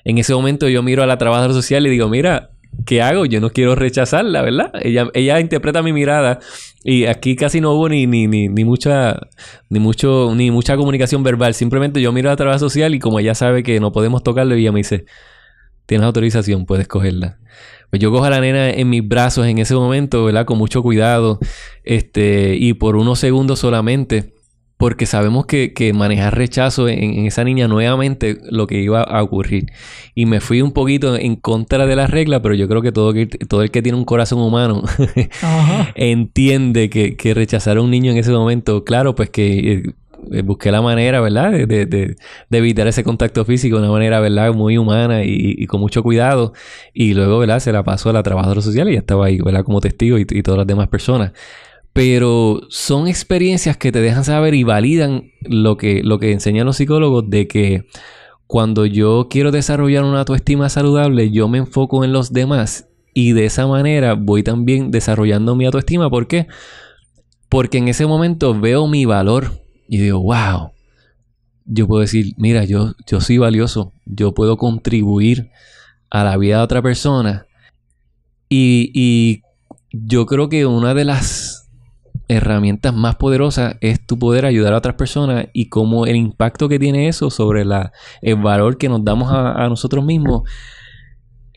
En 0.04 0.18
ese 0.18 0.34
momento 0.34 0.68
yo 0.68 0.84
miro 0.84 1.02
a 1.02 1.08
la 1.08 1.18
trabajadora 1.18 1.54
social 1.54 1.88
y 1.88 1.90
digo, 1.90 2.10
mira, 2.10 2.50
¿qué 2.86 3.02
hago? 3.02 3.26
Yo 3.26 3.42
no 3.42 3.50
quiero 3.50 3.76
rechazarla, 3.76 4.42
¿verdad? 4.42 4.72
Ella, 4.82 5.08
ella 5.14 5.40
interpreta 5.40 5.84
mi 5.84 5.94
mirada 5.94 6.40
y 6.84 7.06
aquí 7.06 7.36
casi 7.36 7.62
no 7.62 7.74
hubo 7.74 7.90
ni, 7.90 8.08
ni, 8.08 8.28
ni, 8.28 8.48
ni, 8.48 8.64
mucha 8.64 9.20
ni 9.70 9.80
mucho 9.80 10.34
ni 10.36 10.52
mucha 10.52 10.78
comunicación 10.78 11.24
verbal. 11.24 11.54
Simplemente 11.54 12.02
yo 12.02 12.12
miro 12.12 12.30
la 12.30 12.36
trabajo 12.36 12.60
social 12.60 12.96
y 12.96 13.00
como 13.00 13.20
ella 13.20 13.36
sabe 13.36 13.64
que 13.64 13.80
no 13.80 13.92
podemos 13.92 14.24
tocarlo, 14.24 14.56
ella 14.56 14.72
me 14.72 14.80
dice, 14.80 15.06
tienes 15.86 16.06
autorización, 16.06 16.66
puedes 16.66 16.88
cogerla. 16.88 17.40
Pues 17.90 18.02
yo 18.02 18.12
cojo 18.12 18.26
a 18.26 18.30
la 18.30 18.42
nena 18.42 18.70
en 18.70 18.90
mis 18.90 19.08
brazos 19.08 19.48
en 19.48 19.60
ese 19.60 19.74
momento, 19.76 20.26
¿verdad? 20.26 20.46
Con 20.46 20.58
mucho 20.58 20.84
cuidado. 20.84 21.40
Este, 21.84 22.56
y 22.56 22.74
por 22.74 22.96
unos 22.96 23.20
segundos 23.20 23.60
solamente 23.60 24.37
porque 24.78 25.08
sabemos 25.08 25.48
que, 25.48 25.92
manejar 25.94 26.38
rechazo 26.38 26.88
en, 26.88 27.26
esa 27.26 27.44
niña 27.44 27.68
nuevamente 27.68 28.38
lo 28.50 28.68
que 28.68 28.80
iba 28.80 29.02
a 29.02 29.24
ocurrir. 29.24 29.72
Y 30.14 30.28
me 30.28 30.40
fui 30.40 30.62
un 30.62 30.72
poquito 30.72 31.16
en 31.16 31.36
contra 31.36 31.88
de 31.88 31.96
la 31.96 32.06
regla, 32.06 32.42
pero 32.42 32.54
yo 32.54 32.68
creo 32.68 32.84
que 32.84 32.92
todo, 32.92 33.14
todo 33.50 33.64
el 33.64 33.72
que 33.72 33.82
tiene 33.82 33.98
un 33.98 34.06
corazón 34.06 34.40
humano 34.40 34.84
entiende 35.96 36.90
que, 36.90 37.34
rechazar 37.34 37.78
a 37.78 37.82
un 37.82 37.92
niño 37.92 38.12
en 38.12 38.18
ese 38.18 38.32
momento, 38.32 38.84
claro, 38.84 39.16
pues 39.16 39.30
que 39.30 39.84
eh, 40.32 40.42
busqué 40.44 40.72
la 40.72 40.82
manera, 40.82 41.22
¿verdad? 41.22 41.52
De, 41.52 41.86
de, 41.86 42.16
evitar 42.52 42.88
ese 42.88 43.04
contacto 43.04 43.46
físico 43.46 43.78
de 43.78 43.84
una 43.84 43.92
manera, 43.92 44.20
¿verdad? 44.20 44.54
Muy 44.54 44.78
humana 44.78 45.24
y, 45.24 45.66
con 45.66 45.80
mucho 45.82 46.04
cuidado. 46.04 46.54
Y 46.94 47.16
luego, 47.16 47.40
¿verdad? 47.40 47.60
Se 47.60 47.72
la 47.72 47.84
pasó 47.84 48.12
a 48.12 48.14
la 48.14 48.24
trabajadora 48.24 48.62
social 48.62 48.90
y 48.90 48.94
ya 48.94 49.00
estaba 49.00 49.26
ahí, 49.26 49.40
¿verdad? 49.40 49.64
Como 49.64 49.82
testigo 49.82 50.20
y 50.20 50.26
todas 50.26 50.60
las 50.60 50.68
demás 50.68 50.88
personas 50.88 51.32
pero 51.98 52.62
son 52.70 53.08
experiencias 53.08 53.76
que 53.76 53.92
te 53.92 54.02
dejan 54.02 54.24
saber 54.24 54.54
y 54.54 54.62
validan 54.62 55.32
lo 55.42 55.78
que, 55.78 56.04
lo 56.04 56.20
que 56.20 56.32
enseñan 56.32 56.68
los 56.68 56.78
psicólogos 56.78 57.28
de 57.28 57.48
que 57.48 57.88
cuando 58.46 58.86
yo 58.86 59.26
quiero 59.32 59.52
desarrollar 59.52 60.04
una 60.04 60.20
autoestima 60.20 60.70
saludable, 60.70 61.32
yo 61.32 61.48
me 61.48 61.58
enfoco 61.58 62.04
en 62.04 62.14
los 62.14 62.32
demás 62.32 62.88
y 63.16 63.32
de 63.32 63.46
esa 63.46 63.66
manera 63.66 64.14
voy 64.14 64.44
también 64.44 64.92
desarrollando 64.92 65.56
mi 65.56 65.66
autoestima. 65.66 66.08
¿Por 66.08 66.28
qué? 66.28 66.46
Porque 67.50 67.80
en 67.80 67.88
ese 67.88 68.06
momento 68.06 68.54
veo 68.54 68.86
mi 68.86 69.06
valor 69.06 69.60
y 69.88 69.98
digo, 69.98 70.20
wow, 70.22 70.74
yo 71.66 71.88
puedo 71.88 72.02
decir, 72.02 72.36
mira, 72.38 72.64
yo, 72.64 72.94
yo 73.08 73.22
soy 73.22 73.40
valioso, 73.40 73.92
yo 74.06 74.36
puedo 74.36 74.58
contribuir 74.58 75.50
a 76.12 76.24
la 76.24 76.38
vida 76.38 76.58
de 76.58 76.64
otra 76.64 76.84
persona. 76.84 77.48
Y, 78.50 78.92
y 78.94 79.42
yo 79.92 80.28
creo 80.28 80.48
que 80.48 80.68
una 80.68 80.94
de 80.94 81.04
las 81.04 81.67
herramientas 82.28 82.94
más 82.94 83.16
poderosas 83.16 83.76
es 83.82 84.06
tu 84.06 84.20
poder 84.20 84.46
ayudar 84.46 84.74
a 84.74 84.78
otras 84.78 84.96
personas 84.96 85.48
y 85.54 85.70
cómo 85.70 86.06
el 86.06 86.16
impacto 86.16 86.68
que 86.68 86.80
tiene 86.80 87.08
eso 87.08 87.30
sobre 87.30 87.64
el 88.22 88.36
valor 88.36 88.78
que 88.78 88.90
nos 88.90 89.04
damos 89.04 89.32
a, 89.32 89.68
nosotros 89.70 90.04
mismos 90.04 90.44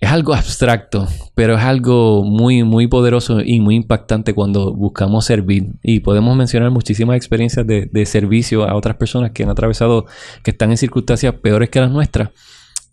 es 0.01 0.11
algo 0.11 0.33
abstracto, 0.33 1.07
pero 1.35 1.57
es 1.59 1.63
algo 1.63 2.25
muy, 2.25 2.63
muy 2.63 2.87
poderoso 2.87 3.41
y 3.45 3.61
muy 3.61 3.75
impactante 3.75 4.33
cuando 4.33 4.73
buscamos 4.73 5.27
servir. 5.27 5.75
Y 5.83 6.01
podemos 6.01 6.35
mencionar 6.35 6.71
muchísimas 6.71 7.17
experiencias 7.17 7.67
de, 7.67 8.07
servicio 8.07 8.65
a 8.65 8.75
otras 8.75 8.97
personas 8.97 9.33
que 9.33 9.43
han 9.43 9.51
atravesado, 9.51 10.07
que 10.43 10.53
están 10.53 10.71
en 10.71 10.79
circunstancias 10.79 11.35
peores 11.35 11.69
que 11.69 11.81
las 11.81 11.91
nuestras. 11.91 12.31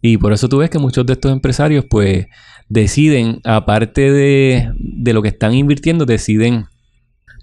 Y 0.02 0.18
por 0.18 0.34
eso 0.34 0.50
tú 0.50 0.58
ves 0.58 0.70
que 0.70 0.80
muchos 0.80 1.06
de 1.06 1.14
estos 1.14 1.32
empresarios, 1.32 1.86
pues, 1.90 2.26
deciden, 2.68 3.40
aparte 3.46 4.12
de 4.12 5.14
lo 5.14 5.22
que 5.22 5.30
están 5.30 5.54
invirtiendo, 5.54 6.06
deciden 6.06 6.66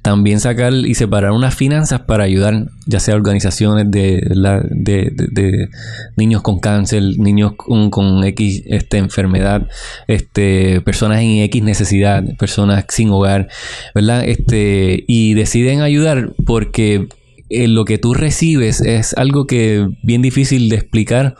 también 0.04 0.38
sacar 0.38 0.74
y 0.74 0.94
separar 0.96 1.30
unas 1.30 1.54
finanzas 1.54 2.02
para 2.02 2.24
ayudar, 2.24 2.66
ya 2.84 3.00
sea 3.00 3.14
organizaciones 3.14 3.90
de, 3.90 5.68
niños 6.14 6.42
con 6.42 6.60
cáncer, 6.60 7.02
niños 7.16 7.54
con, 7.56 8.22
X 8.22 8.64
este, 8.66 8.98
enfermedad, 8.98 9.66
este, 10.06 10.82
personas 10.82 11.22
en 11.22 11.38
X 11.44 11.62
necesidad, 11.62 12.22
personas 12.38 12.84
sin 12.90 13.08
hogar, 13.08 13.48
¿verdad? 13.94 14.24
Este, 14.28 15.04
y 15.08 15.32
deciden 15.32 15.80
ayudar 15.80 16.34
porque 16.44 17.08
eh, 17.48 17.66
lo 17.66 17.86
que 17.86 17.96
tú 17.96 18.12
recibes 18.12 18.82
es 18.82 19.14
algo 19.14 19.46
que 19.46 19.88
bien 20.02 20.20
difícil 20.20 20.68
de 20.68 20.76
explicar 20.76 21.36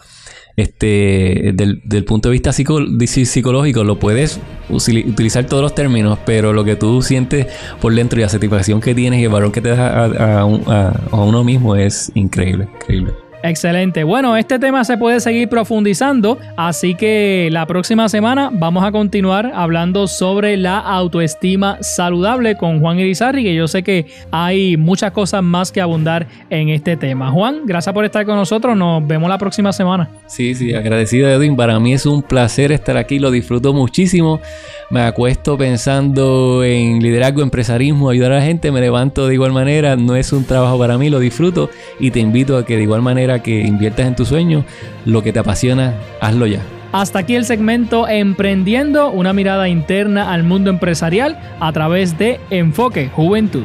este, 0.57 1.53
del, 1.55 2.05
punto 2.05 2.29
de 2.29 2.33
vista 2.33 2.53
psicológico, 2.53 3.85
lo 3.85 3.99
puedes 3.99 4.41
utilizar 4.69 5.47
todos 5.47 5.63
los 5.63 5.75
términos, 5.75 6.19
pero 6.25 6.53
lo 6.53 6.65
que 6.65 6.77
tú 6.77 7.03
sientes 7.03 7.47
por 7.81 7.95
dentro 7.95 8.19
y 8.19 8.23
la 8.23 8.29
satisfacción 8.29 8.81
que 8.81 8.95
tienes 8.95 9.21
y 9.21 9.25
el 9.25 9.31
valor 9.31 9.53
que 9.53 9.61
te 9.61 9.71
da 9.71 10.05
a, 10.05 10.41
a 10.41 11.17
uno 11.17 11.45
mismo 11.45 11.77
es 11.77 12.13
increíble, 12.15 12.69
increíble. 12.81 13.24
Excelente. 13.47 14.05
Bueno, 14.05 14.39
este 14.39 14.59
tema 14.59 14.85
se 14.85 14.97
puede 14.97 15.21
seguir 15.21 15.51
profundizando, 15.51 16.39
así 16.57 16.95
que 16.95 17.51
la 17.53 17.67
próxima 17.67 18.09
semana 18.09 18.49
vamos 18.51 18.83
a 18.85 18.91
continuar 18.91 19.53
hablando 19.55 20.09
sobre 20.09 20.57
la 20.57 20.79
autoestima 20.79 21.77
saludable 21.83 22.57
con 22.57 22.81
Juan 22.81 22.99
Irizarri, 22.99 23.45
que 23.45 23.55
yo 23.55 23.69
sé 23.69 23.83
que 23.83 24.07
hay 24.31 24.79
muchas 24.79 25.13
cosas 25.13 25.43
más 25.43 25.71
que 25.73 25.83
abundar 25.83 26.27
en 26.49 26.71
este 26.71 26.97
tema. 26.97 27.31
Juan, 27.33 27.67
gracias 27.67 27.93
por 27.93 28.07
estar 28.07 28.25
con 28.25 28.37
nosotros. 28.37 28.75
Nos 28.79 29.07
vemos 29.07 29.29
la 29.29 29.37
próxima 29.37 29.75
semana. 29.75 30.09
Sí, 30.27 30.55
sí, 30.55 30.73
agradecido 30.73 31.29
Edwin. 31.29 31.55
Para 31.55 31.79
mí 31.79 31.93
es 31.93 32.07
un 32.07 32.23
placer 32.23 32.73
estar 32.73 32.97
aquí, 32.97 33.19
lo 33.19 33.31
disfruto 33.31 33.75
muchísimo. 33.75 34.41
Me 34.89 35.03
acuesto 35.03 35.59
pensando 35.59 36.65
en 36.65 37.03
liderazgo, 37.03 37.43
empresarismo, 37.43 38.09
ayudar 38.09 38.33
a 38.33 38.37
la 38.37 38.43
gente, 38.43 38.73
me 38.73 38.81
levanto 38.81 39.27
de 39.27 39.35
igual 39.35 39.53
manera. 39.53 39.97
No 39.97 40.17
es 40.17 40.33
un 40.33 40.45
trabajo 40.45 40.79
para 40.79 40.97
mí, 40.97 41.11
lo 41.11 41.19
disfruto 41.19 41.69
y 42.01 42.11
te 42.11 42.21
invito 42.21 42.57
a 42.57 42.65
que 42.65 42.79
de 42.79 42.85
igual 42.85 43.03
manera 43.03 43.34
que 43.43 43.61
inviertas 43.61 44.07
en 44.07 44.17
tu 44.17 44.25
sueño, 44.25 44.65
lo 45.05 45.23
que 45.23 45.33
te 45.33 45.39
apasiona, 45.39 45.95
hazlo 46.21 46.47
ya. 46.47 46.61
Hasta 46.93 47.19
aquí 47.19 47.35
el 47.35 47.45
segmento 47.45 48.07
Emprendiendo, 48.07 49.11
una 49.11 49.33
mirada 49.33 49.69
interna 49.69 50.33
al 50.33 50.45
mundo 50.45 50.71
empresarial 50.71 51.41
a 51.59 51.73
través 51.73 52.17
de 52.19 52.39
Enfoque 52.51 53.09
Juventud. 53.09 53.65